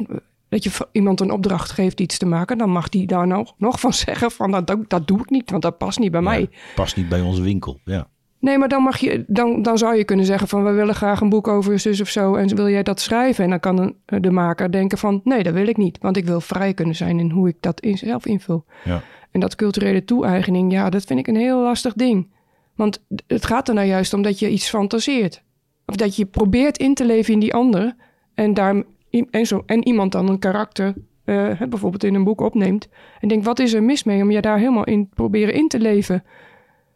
dat 0.49 0.63
je 0.63 0.87
iemand 0.91 1.19
een 1.19 1.31
opdracht 1.31 1.71
geeft 1.71 1.99
iets 1.99 2.17
te 2.17 2.25
maken, 2.25 2.57
dan 2.57 2.69
mag 2.69 2.89
die 2.89 3.07
daar 3.07 3.27
nog, 3.27 3.53
nog 3.57 3.79
van 3.79 3.93
zeggen 3.93 4.31
van 4.31 4.51
dat, 4.51 4.75
dat 4.87 5.07
doe 5.07 5.19
ik 5.19 5.29
niet, 5.29 5.49
want 5.51 5.61
dat 5.61 5.77
past 5.77 5.99
niet 5.99 6.11
bij 6.11 6.21
mij. 6.21 6.49
Past 6.75 6.95
niet 6.95 7.09
bij 7.09 7.21
onze 7.21 7.41
winkel, 7.41 7.79
ja. 7.85 8.09
Nee, 8.41 8.58
maar 8.58 8.67
dan, 8.67 8.84
mag 8.84 8.97
je, 8.97 9.23
dan, 9.27 9.62
dan 9.62 9.77
zou 9.77 9.95
je 9.95 10.04
kunnen 10.04 10.25
zeggen 10.25 10.47
van... 10.47 10.63
we 10.63 10.71
willen 10.71 10.95
graag 10.95 11.21
een 11.21 11.30
boek 11.30 11.47
over 11.47 11.80
zus 11.80 12.01
of 12.01 12.10
zo 12.10 12.36
en 12.36 12.56
wil 12.56 12.69
jij 12.69 12.84
dat 12.84 12.99
schrijven? 12.99 13.43
En 13.43 13.49
dan 13.49 13.60
kan 13.60 13.95
de 14.06 14.32
maker 14.32 14.71
denken 14.71 14.97
van... 14.97 15.21
nee, 15.23 15.43
dat 15.43 15.54
wil 15.54 15.67
ik 15.67 15.77
niet, 15.77 15.97
want 16.01 16.17
ik 16.17 16.25
wil 16.25 16.41
vrij 16.41 16.73
kunnen 16.73 16.95
zijn... 16.95 17.19
in 17.19 17.30
hoe 17.30 17.47
ik 17.47 17.56
dat 17.60 17.80
in, 17.80 17.97
zelf 17.97 18.25
invul. 18.25 18.65
Ja. 18.84 19.01
En 19.32 19.39
dat 19.39 19.56
culturele 19.56 20.04
toe-eigening, 20.04 20.71
ja, 20.71 20.89
dat 20.89 21.04
vind 21.04 21.19
ik 21.19 21.27
een 21.27 21.36
heel 21.36 21.62
lastig 21.62 21.93
ding. 21.93 22.32
Want 22.75 23.04
het 23.27 23.45
gaat 23.45 23.67
er 23.67 23.73
nou 23.73 23.88
juist 23.88 24.13
om 24.13 24.21
dat 24.21 24.39
je 24.39 24.49
iets 24.49 24.69
fantaseert. 24.69 25.43
Of 25.86 25.95
dat 25.95 26.15
je 26.15 26.25
probeert 26.25 26.77
in 26.77 26.93
te 26.93 27.06
leven 27.06 27.34
in 27.34 27.39
die 27.39 27.54
ander... 27.54 27.95
en 28.34 28.54
daar 28.54 28.84
en, 29.30 29.45
zo, 29.45 29.63
en 29.65 29.88
iemand 29.88 30.12
dan 30.12 30.30
een 30.30 30.39
karakter 30.39 30.93
uh, 31.25 31.62
bijvoorbeeld 31.69 32.04
in 32.04 32.15
een 32.15 32.23
boek 32.23 32.41
opneemt. 32.41 32.88
En 33.19 33.27
denkt, 33.27 33.45
wat 33.45 33.60
is 33.60 33.73
er 33.73 33.84
mis 33.84 34.04
mee 34.04 34.21
om 34.21 34.32
je 34.32 34.41
daar 34.41 34.58
helemaal 34.58 34.84
in 34.84 35.10
proberen 35.10 35.54
in 35.54 35.67
te 35.67 35.80
leven? 35.80 36.23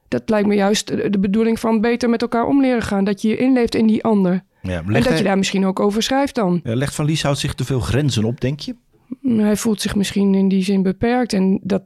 Dat 0.07 0.29
lijkt 0.29 0.47
me 0.47 0.55
juist 0.55 0.87
de 0.87 1.19
bedoeling 1.19 1.59
van 1.59 1.81
beter 1.81 2.09
met 2.09 2.21
elkaar 2.21 2.45
om 2.45 2.61
leren 2.61 2.81
gaan. 2.81 3.03
Dat 3.03 3.21
je 3.21 3.27
je 3.27 3.37
inleeft 3.37 3.75
in 3.75 3.87
die 3.87 4.03
ander. 4.03 4.43
Ja, 4.61 4.83
en 4.87 5.03
dat 5.03 5.17
je 5.17 5.23
daar 5.23 5.37
misschien 5.37 5.65
ook 5.65 5.79
over 5.79 6.03
schrijft 6.03 6.35
dan. 6.35 6.59
Legt 6.63 6.95
Van 6.95 7.05
Lieshout 7.05 7.39
zich 7.39 7.53
te 7.53 7.65
veel 7.65 7.79
grenzen 7.79 8.23
op, 8.23 8.41
denk 8.41 8.59
je? 8.59 8.75
Mm, 9.21 9.39
hij 9.39 9.55
voelt 9.55 9.81
zich 9.81 9.95
misschien 9.95 10.35
in 10.35 10.47
die 10.47 10.63
zin 10.63 10.83
beperkt. 10.83 11.33
En 11.33 11.59
dat, 11.63 11.83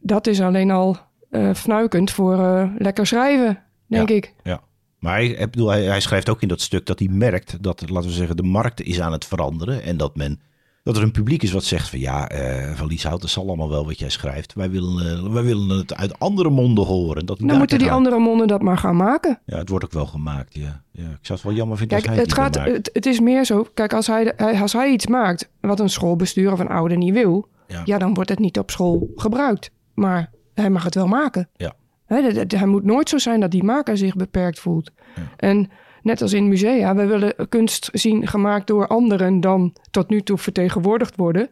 dat 0.00 0.26
is 0.26 0.40
alleen 0.40 0.70
al 0.70 0.96
uh, 1.30 1.54
fnuikend 1.54 2.10
voor 2.10 2.38
uh, 2.38 2.70
lekker 2.78 3.06
schrijven, 3.06 3.62
denk 3.86 4.08
ik. 4.08 4.34
Ja. 4.42 4.60
Maar 4.98 5.14
hij, 5.14 5.48
bedoel, 5.50 5.68
hij, 5.68 5.84
hij, 5.84 6.00
schrijft 6.00 6.28
ook 6.28 6.42
in 6.42 6.48
dat 6.48 6.60
stuk 6.60 6.86
dat 6.86 6.98
hij 6.98 7.08
merkt 7.08 7.62
dat, 7.62 7.90
laten 7.90 8.08
we 8.08 8.16
zeggen, 8.16 8.36
de 8.36 8.42
markt 8.42 8.82
is 8.82 9.00
aan 9.00 9.12
het 9.12 9.24
veranderen. 9.24 9.82
En 9.82 9.96
dat 9.96 10.16
men 10.16 10.40
dat 10.86 10.96
er 10.96 11.02
een 11.02 11.10
publiek 11.10 11.42
is 11.42 11.52
wat 11.52 11.64
zegt 11.64 11.88
van 11.88 11.98
ja, 11.98 12.32
uh, 12.32 12.72
Van 12.74 12.86
Lieshout, 12.86 13.20
dat 13.20 13.30
zal 13.30 13.46
allemaal 13.46 13.68
wel 13.68 13.86
wat 13.86 13.98
jij 13.98 14.08
schrijft. 14.08 14.54
Wij 14.54 14.70
willen, 14.70 15.24
uh, 15.26 15.32
wij 15.32 15.42
willen 15.42 15.68
het 15.68 15.94
uit 15.94 16.18
andere 16.18 16.50
monden 16.50 16.84
horen. 16.84 17.26
Dat 17.26 17.38
Dan 17.38 17.58
moeten 17.58 17.78
die 17.78 17.90
andere 17.90 18.18
monden 18.18 18.46
dat 18.46 18.62
maar 18.62 18.78
gaan 18.78 18.96
maken. 18.96 19.40
Ja, 19.46 19.58
het 19.58 19.68
wordt 19.68 19.84
ook 19.84 19.92
wel 19.92 20.06
gemaakt, 20.06 20.54
ja. 20.54 20.82
ja 20.90 21.02
ik 21.02 21.18
zou 21.20 21.38
het 21.38 21.42
wel 21.42 21.52
jammer 21.56 21.76
vinden 21.76 21.96
kijk, 21.96 22.08
als 22.08 22.16
hij 22.16 22.24
het, 22.24 22.34
gaat, 22.34 22.54
het, 22.54 22.90
het, 22.92 23.06
is 23.06 23.20
meer 23.20 23.44
zo, 23.44 23.66
kijk, 23.74 23.92
als 23.92 24.06
hij, 24.06 24.36
als 24.36 24.72
hij 24.72 24.90
iets 24.90 25.06
maakt 25.06 25.48
wat 25.60 25.80
een 25.80 25.90
schoolbestuur 25.90 26.52
of 26.52 26.58
een 26.58 26.68
ouder 26.68 26.96
niet 26.96 27.12
wil, 27.12 27.48
ja. 27.66 27.82
ja. 27.84 27.98
dan 27.98 28.14
wordt 28.14 28.30
het 28.30 28.38
niet 28.38 28.58
op 28.58 28.70
school 28.70 29.10
gebruikt. 29.16 29.70
Maar 29.94 30.30
hij 30.54 30.70
mag 30.70 30.84
het 30.84 30.94
wel 30.94 31.06
maken. 31.06 31.48
Ja. 31.56 31.72
Hij, 32.06 32.44
hij 32.48 32.66
moet 32.66 32.84
nooit 32.84 33.08
zo 33.08 33.18
zijn 33.18 33.40
dat 33.40 33.50
die 33.50 33.64
maker 33.64 33.96
zich 33.96 34.16
beperkt 34.16 34.58
voelt. 34.58 34.90
Ja. 35.16 35.22
En 35.36 35.70
net 36.06 36.22
als 36.22 36.32
in 36.32 36.48
musea, 36.48 36.94
we 36.94 37.06
willen 37.06 37.34
kunst 37.48 37.88
zien 37.92 38.26
gemaakt 38.26 38.66
door 38.66 38.86
anderen 38.86 39.40
dan 39.40 39.72
tot 39.90 40.08
nu 40.08 40.22
toe 40.22 40.38
vertegenwoordigd 40.38 41.16
worden. 41.16 41.48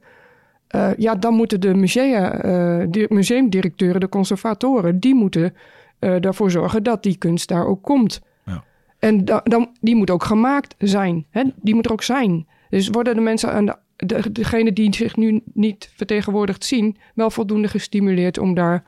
Uh, 0.75 0.91
ja, 0.97 1.15
dan 1.15 1.35
moeten 1.35 1.61
de 1.61 1.75
musea, 1.75 2.35
uh, 2.35 2.87
de 2.91 3.07
museumdirecteuren, 3.09 4.01
de 4.01 4.09
conservatoren, 4.09 5.01
die 5.01 5.15
moeten 5.15 5.55
uh, 6.01 6.25
ervoor 6.25 6.51
zorgen 6.51 6.83
dat 6.83 7.03
die 7.03 7.17
kunst 7.17 7.49
daar 7.49 7.67
ook 7.67 7.83
komt. 7.83 8.21
Ja. 8.45 8.65
En 8.99 9.25
da 9.25 9.41
dan, 9.45 9.71
die 9.81 9.97
moet 9.97 10.11
ook 10.11 10.25
gemaakt 10.25 10.75
zijn. 10.79 11.27
Hè? 11.31 11.43
Die 11.63 11.75
moet 11.75 11.87
er 11.87 11.93
ook 11.93 12.03
zijn. 12.03 12.47
Dus 12.71 12.89
worden 12.89 13.15
de 13.15 13.21
mensen 13.21 13.53
aan 13.53 13.67
de, 13.67 13.77
de, 13.97 14.33
degene 14.33 14.73
die 14.73 14.95
zich 14.95 15.17
nu 15.17 15.41
niet 15.53 15.93
vertegenwoordigd 15.97 16.65
zien, 16.65 16.97
wel 17.15 17.31
voldoende 17.31 17.69
gestimuleerd 17.69 18.39
om 18.39 18.55
daar 18.55 18.85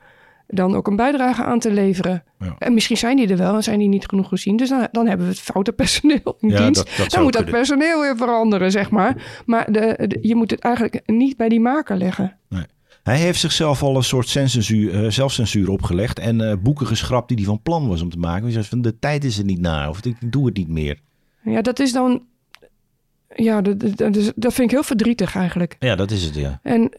dan 0.47 0.75
ook 0.75 0.87
een 0.87 0.95
bijdrage 0.95 1.43
aan 1.43 1.59
te 1.59 1.71
leveren. 1.71 2.23
Ja. 2.39 2.55
En 2.59 2.73
misschien 2.73 2.97
zijn 2.97 3.17
die 3.17 3.27
er 3.27 3.37
wel 3.37 3.55
en 3.55 3.63
zijn 3.63 3.79
die 3.79 3.87
niet 3.87 4.05
genoeg 4.07 4.29
gezien. 4.29 4.57
Dus 4.57 4.69
dan, 4.69 4.87
dan 4.91 5.07
hebben 5.07 5.25
we 5.25 5.31
het 5.31 5.41
foute 5.41 5.73
personeel 5.73 6.37
in 6.39 6.55
dienst. 6.55 7.11
dan 7.11 7.23
moet 7.23 7.33
dat 7.33 7.45
personeel 7.45 8.01
weer 8.01 8.17
veranderen, 8.17 8.71
zeg 8.71 8.89
maar. 8.89 9.41
Maar 9.45 9.71
de, 9.71 10.17
je 10.21 10.35
moet 10.35 10.51
het 10.51 10.59
eigenlijk 10.59 11.01
niet 11.05 11.37
bij 11.37 11.49
die 11.49 11.59
maker 11.59 11.97
leggen. 11.97 12.37
Nee. 12.49 12.65
Hij 13.03 13.17
heeft 13.17 13.39
zichzelf 13.39 13.83
al 13.83 13.95
een 13.95 14.03
soort 14.03 14.27
censuur, 14.27 15.03
uh, 15.03 15.09
zelfcensuur 15.09 15.69
opgelegd 15.69 16.19
en 16.19 16.39
uh, 16.39 16.53
boeken 16.59 16.87
geschrapt 16.87 17.27
die 17.27 17.37
hij 17.37 17.45
van 17.45 17.61
plan 17.61 17.87
was 17.87 18.01
om 18.01 18.09
te 18.09 18.19
maken. 18.19 18.43
Hij 18.43 18.51
zei 18.51 18.65
van 18.65 18.81
de 18.81 18.99
tijd 18.99 19.23
is 19.23 19.37
er 19.37 19.45
niet 19.45 19.61
naar 19.61 19.89
of 19.89 20.05
ik 20.05 20.31
doe 20.31 20.45
het 20.45 20.57
niet 20.57 20.67
meer. 20.67 20.99
Ja, 21.43 21.61
dat 21.61 21.79
is 21.79 21.93
dan... 21.93 22.23
Ja, 23.35 23.61
dat, 23.61 23.79
dat, 23.79 24.33
dat 24.35 24.53
vind 24.53 24.59
ik 24.59 24.71
heel 24.71 24.83
verdrietig 24.83 25.35
eigenlijk. 25.35 25.75
Ja, 25.79 25.95
dat 25.95 26.11
is 26.11 26.23
het, 26.23 26.35
ja. 26.35 26.59
En 26.63 26.91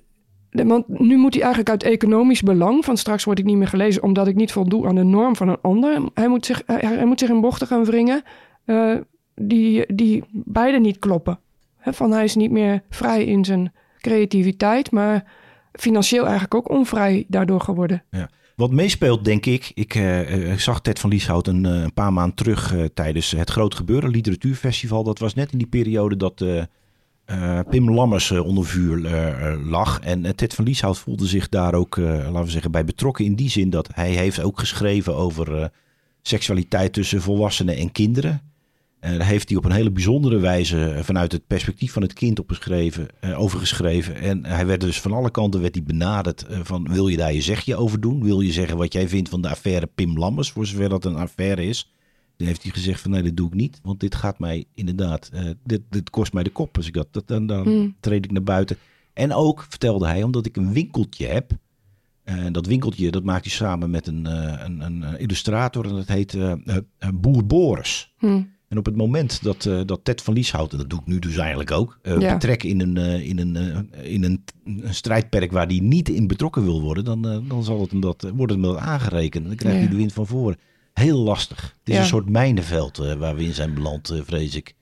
want 0.51 0.89
nu 0.89 1.17
moet 1.17 1.35
hij 1.35 1.43
eigenlijk 1.43 1.71
uit 1.71 1.93
economisch 1.93 2.43
belang, 2.43 2.85
van 2.85 2.97
straks 2.97 3.25
word 3.25 3.39
ik 3.39 3.45
niet 3.45 3.57
meer 3.57 3.69
gelezen 3.69 4.03
omdat 4.03 4.27
ik 4.27 4.35
niet 4.35 4.53
voldoe 4.53 4.87
aan 4.87 4.95
de 4.95 5.03
norm 5.03 5.37
van 5.37 5.49
een 5.49 5.61
ander. 5.61 6.01
Hij 6.15 6.29
moet 6.29 6.47
zich, 6.47 6.63
hij, 6.67 7.07
moet 7.07 7.19
zich 7.19 7.29
in 7.29 7.41
bochten 7.41 7.67
gaan 7.67 7.85
wringen 7.85 8.23
uh, 8.67 8.97
die, 9.35 9.95
die 9.95 10.25
beide 10.31 10.81
niet 10.81 10.99
kloppen. 10.99 11.39
van 11.81 12.13
hij 12.13 12.25
is 12.25 12.35
niet 12.35 12.51
meer 12.51 12.83
vrij 12.91 13.25
in 13.25 13.45
zijn 13.45 13.73
creativiteit, 13.99 14.91
maar 14.91 15.25
financieel 15.73 16.23
eigenlijk 16.23 16.55
ook 16.55 16.71
onvrij 16.71 17.25
daardoor 17.29 17.61
geworden. 17.61 18.05
Ja. 18.11 18.31
Wat 18.57 18.71
meespeelt, 18.71 19.25
denk 19.25 19.47
ik, 19.47 19.71
ik 19.75 19.95
uh, 19.95 20.53
zag 20.53 20.81
Ted 20.81 20.99
van 20.99 21.11
Lieshout 21.11 21.47
een, 21.47 21.65
een 21.65 21.93
paar 21.93 22.13
maanden 22.13 22.37
terug 22.37 22.75
tijdens 22.95 23.31
het 23.31 23.51
Groot 23.51 23.75
Gebeuren 23.75 24.11
Literatuurfestival. 24.11 25.05
Dat 25.05 25.19
was 25.19 25.35
net 25.35 25.53
in 25.53 25.59
die 25.59 25.67
periode 25.67 26.17
dat 26.17 26.45
uh, 27.31 27.61
Pim 27.71 27.91
Lammers 27.91 28.31
uh, 28.31 28.45
onder 28.45 28.67
vuur 28.67 28.99
uh, 28.99 29.71
lag. 29.71 30.01
En 30.01 30.37
Ted 30.37 30.55
van 30.55 30.65
Lieshout 30.65 30.99
voelde 30.99 31.27
zich 31.27 31.49
daar 31.49 31.75
ook, 31.75 31.97
laten 31.97 32.45
we 32.45 32.51
zeggen, 32.51 32.71
bij 32.71 32.85
betrokken. 32.85 33.25
In 33.25 33.35
die 33.35 33.51
zin 33.51 33.71
dat 33.71 33.89
hij 33.95 34.11
heeft 34.11 34.43
ook 34.43 34.59
geschreven 34.59 35.17
over 35.17 35.71
seksualiteit 36.23 36.93
tussen 36.93 37.23
volwassenen 37.23 37.77
en 37.77 37.93
kinderen. 37.93 38.43
daar 39.01 39.27
heeft 39.27 39.49
hij 39.49 39.59
op 39.59 39.65
een 39.65 39.73
hele 39.73 39.91
bijzondere 39.91 40.39
wijze 40.39 40.99
vanuit 41.03 41.33
het 41.33 41.47
perspectief 41.47 41.93
van 41.93 42.03
het 42.03 42.13
kind 42.13 42.39
opgeschreven, 42.39 43.09
over 43.37 43.59
geschreven. 43.59 44.15
En 44.15 44.45
hij 44.45 44.67
werd 44.67 44.81
dus 44.81 45.01
van 45.01 45.13
alle 45.13 45.31
kanten 45.31 45.61
werd 45.61 45.75
hij 45.75 45.85
benaderd 45.85 46.47
van 46.63 46.89
wil 46.91 47.09
je 47.09 47.17
daar 47.17 47.33
je 47.33 47.43
zegje 47.43 47.77
over 47.77 48.01
doen? 48.01 48.25
Wil 48.25 48.41
je 48.41 48.53
zeggen 48.53 48.77
wat 48.77 48.93
jij 48.93 49.09
vindt 49.09 49.29
van 49.29 49.43
de 49.43 49.49
affaire 49.49 49.89
Pim 49.95 50.19
Lammers, 50.19 50.51
voor 50.51 50.67
zover 50.67 50.89
dat 50.89 51.05
een 51.05 51.17
affaire 51.17 51.65
is? 51.65 51.93
Heeft 52.47 52.63
hij 52.63 52.73
gezegd 52.73 53.01
van 53.01 53.11
nee, 53.11 53.23
dat 53.23 53.37
doe 53.37 53.47
ik 53.47 53.55
niet. 53.55 53.81
Want 53.83 54.01
dit 54.01 54.15
gaat 54.15 54.39
mij 54.39 54.65
inderdaad, 54.75 55.31
uh, 55.35 55.51
dit, 55.65 55.81
dit 55.91 56.11
kost 56.11 56.33
mij 56.33 56.43
de 56.43 56.51
kop 56.51 56.77
als 56.77 56.87
ik 56.87 56.95
dat, 56.95 57.07
dat 57.11 57.29
dan, 57.29 57.47
dan 57.47 57.63
hmm. 57.63 57.97
treed 58.01 58.25
ik 58.25 58.31
naar 58.31 58.43
buiten. 58.43 58.77
En 59.13 59.33
ook 59.33 59.67
vertelde 59.69 60.07
hij, 60.07 60.23
omdat 60.23 60.47
ik 60.47 60.57
een 60.57 60.73
winkeltje 60.73 61.27
heb. 61.27 61.53
En 62.25 62.47
uh, 62.47 62.53
dat 62.53 62.67
winkeltje, 62.67 63.11
dat 63.11 63.25
maakt 63.25 63.45
hij 63.45 63.55
samen 63.55 63.91
met 63.91 64.07
een, 64.07 64.27
uh, 64.27 64.55
een, 64.59 64.81
een, 64.81 65.19
illustrator. 65.19 65.87
En 65.87 65.95
dat 65.95 66.09
heet 66.09 66.37
Boer 67.15 67.47
Boris. 67.47 68.15
Hmm. 68.19 68.57
En 68.69 68.79
op 68.79 68.85
het 68.85 68.97
moment 68.97 69.43
dat, 69.43 69.63
dat 69.63 70.01
Ted 70.03 70.23
van 70.23 70.35
Lieshout, 70.35 70.73
en 70.73 70.79
dat 70.79 70.91
doe 70.91 71.01
ik 71.01 71.07
nu 71.07 71.19
dus 71.19 71.37
eigenlijk 71.37 71.71
ook, 71.71 71.99
ja. 72.03 72.33
betrek 72.33 72.63
in, 72.63 72.81
een, 72.81 72.97
in, 73.23 73.39
een, 73.39 73.57
in 74.03 74.25
een, 74.25 74.45
een, 74.65 74.95
strijdperk 74.95 75.53
waar 75.53 75.67
hij 75.67 75.79
niet 75.79 76.09
in 76.09 76.27
betrokken 76.27 76.63
wil 76.63 76.81
worden, 76.81 77.05
dan, 77.05 77.23
dan 77.49 77.65
zal 77.65 77.81
het 77.81 77.91
hem 77.91 78.01
dat, 78.01 78.23
wordt 78.23 78.53
het 78.53 78.63
hem 78.63 78.73
dat 78.73 78.77
aangerekend. 78.77 79.43
En 79.43 79.49
dan 79.49 79.59
krijgt 79.59 79.79
hij 79.79 79.89
de 79.89 79.97
wind 79.97 80.13
van 80.13 80.27
voren 80.27 80.59
heel 80.99 81.19
lastig. 81.19 81.77
Het 81.79 81.95
is 81.95 81.99
een 81.99 82.07
soort 82.07 82.29
mijnenveld 82.29 83.01
uh, 83.01 83.13
waar 83.13 83.35
we 83.35 83.45
in 83.45 83.55
zijn 83.55 83.75
beland, 83.75 84.13
uh, 84.13 84.21
vrees 84.25 84.55
ik. 84.55 84.75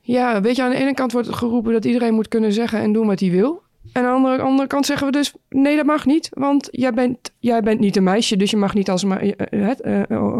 Ja, 0.00 0.40
weet 0.40 0.56
je, 0.56 0.62
aan 0.62 0.70
de 0.70 0.76
ene 0.76 0.94
kant 0.94 1.12
wordt 1.12 1.34
geroepen 1.34 1.72
dat 1.72 1.84
iedereen 1.84 2.14
moet 2.14 2.28
kunnen 2.28 2.52
zeggen 2.52 2.80
en 2.80 2.92
doen 2.92 3.06
wat 3.06 3.20
hij 3.20 3.30
wil. 3.30 3.62
En 3.92 4.04
aan 4.04 4.22
de 4.22 4.42
andere, 4.42 4.68
kant 4.68 4.86
zeggen 4.86 5.06
we 5.06 5.12
dus, 5.12 5.34
nee, 5.48 5.76
dat 5.76 5.86
mag 5.86 6.06
niet. 6.06 6.28
Want 6.32 6.68
jij 6.70 6.92
bent, 6.92 7.32
jij 7.38 7.62
bent 7.62 7.80
niet 7.80 7.96
een 7.96 8.02
meisje, 8.02 8.36
dus 8.36 8.50
je 8.50 8.56
mag 8.56 8.74
niet 8.74 8.90
als 8.90 9.04
uh, 9.04 9.16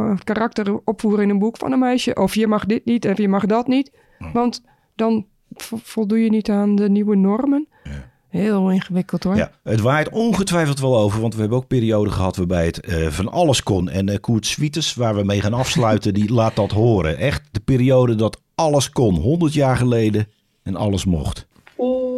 het 0.09 0.24
karakter 0.24 0.81
opvoeren 0.85 1.22
in 1.22 1.31
een 1.31 1.38
boek 1.38 1.57
van 1.57 1.72
een 1.72 1.78
meisje. 1.78 2.14
Of 2.14 2.35
je 2.35 2.46
mag 2.46 2.66
dit 2.66 2.85
niet, 2.85 3.07
of 3.07 3.18
je 3.18 3.28
mag 3.28 3.46
dat 3.46 3.66
niet. 3.66 3.90
Want 4.33 4.62
dan 4.94 5.26
voldoe 5.59 6.22
je 6.22 6.31
niet 6.31 6.50
aan 6.50 6.76
de 6.76 6.88
nieuwe 6.90 7.16
normen. 7.16 7.68
Ja. 7.85 8.11
Heel 8.28 8.70
ingewikkeld 8.70 9.24
hoor. 9.24 9.36
Ja, 9.36 9.50
het 9.62 9.80
waait 9.80 10.08
ongetwijfeld 10.08 10.80
wel 10.80 10.98
over, 10.98 11.20
want 11.20 11.34
we 11.34 11.40
hebben 11.40 11.58
ook 11.58 11.66
perioden 11.66 12.12
gehad 12.12 12.36
waarbij 12.36 12.66
het 12.66 12.88
uh, 12.88 13.06
van 13.06 13.28
alles 13.28 13.62
kon. 13.62 13.88
En 13.88 14.08
uh, 14.08 14.16
Koert 14.20 14.46
Swieters, 14.46 14.94
waar 14.94 15.14
we 15.14 15.24
mee 15.24 15.40
gaan 15.40 15.54
afsluiten, 15.54 16.14
die 16.14 16.32
laat 16.32 16.56
dat 16.56 16.70
horen. 16.70 17.18
Echt 17.18 17.42
de 17.50 17.60
periode 17.60 18.14
dat 18.14 18.40
alles 18.54 18.90
kon, 18.90 19.14
100 19.14 19.52
jaar 19.54 19.76
geleden 19.76 20.28
en 20.62 20.76
alles 20.76 21.04
mocht. 21.04 21.46
Oh, 21.76 22.08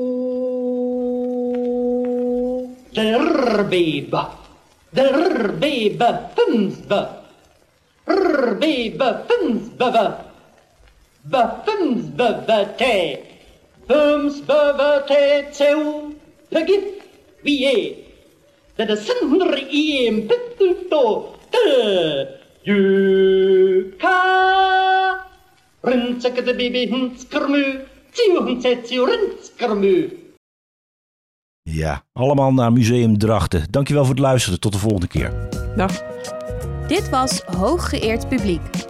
bebe, 3.68 4.26
Bums 13.90 14.36
bevatet 14.46 15.50
seu 15.58 16.14
pegif 16.48 16.84
vie 17.42 17.96
de 18.76 18.84
de 18.86 18.96
sender 18.96 19.56
i 19.66 20.06
en 20.06 20.20
pitto 20.30 21.02
te 21.50 21.64
ju 22.62 23.90
ka 23.98 24.20
rintsek 25.82 26.38
de 26.46 26.54
bibi 26.54 26.84
hinskermu 26.92 27.64
tiu 28.14 28.44
hintset 28.46 28.86
tiu 28.86 29.10
rinskermu 29.10 29.96
Ja, 31.62 32.02
allemaal 32.12 32.52
naar 32.52 32.72
Museum 32.72 33.18
Drachten. 33.18 33.66
Dankjewel 33.70 34.04
voor 34.04 34.14
het 34.14 34.22
luisteren. 34.22 34.60
Tot 34.60 34.72
de 34.72 34.78
volgende 34.78 35.06
keer. 35.06 35.48
Dag. 35.76 36.02
Dit 36.88 37.08
was 37.08 37.40
Hooggeëerd 37.40 38.28
Publiek 38.28 38.89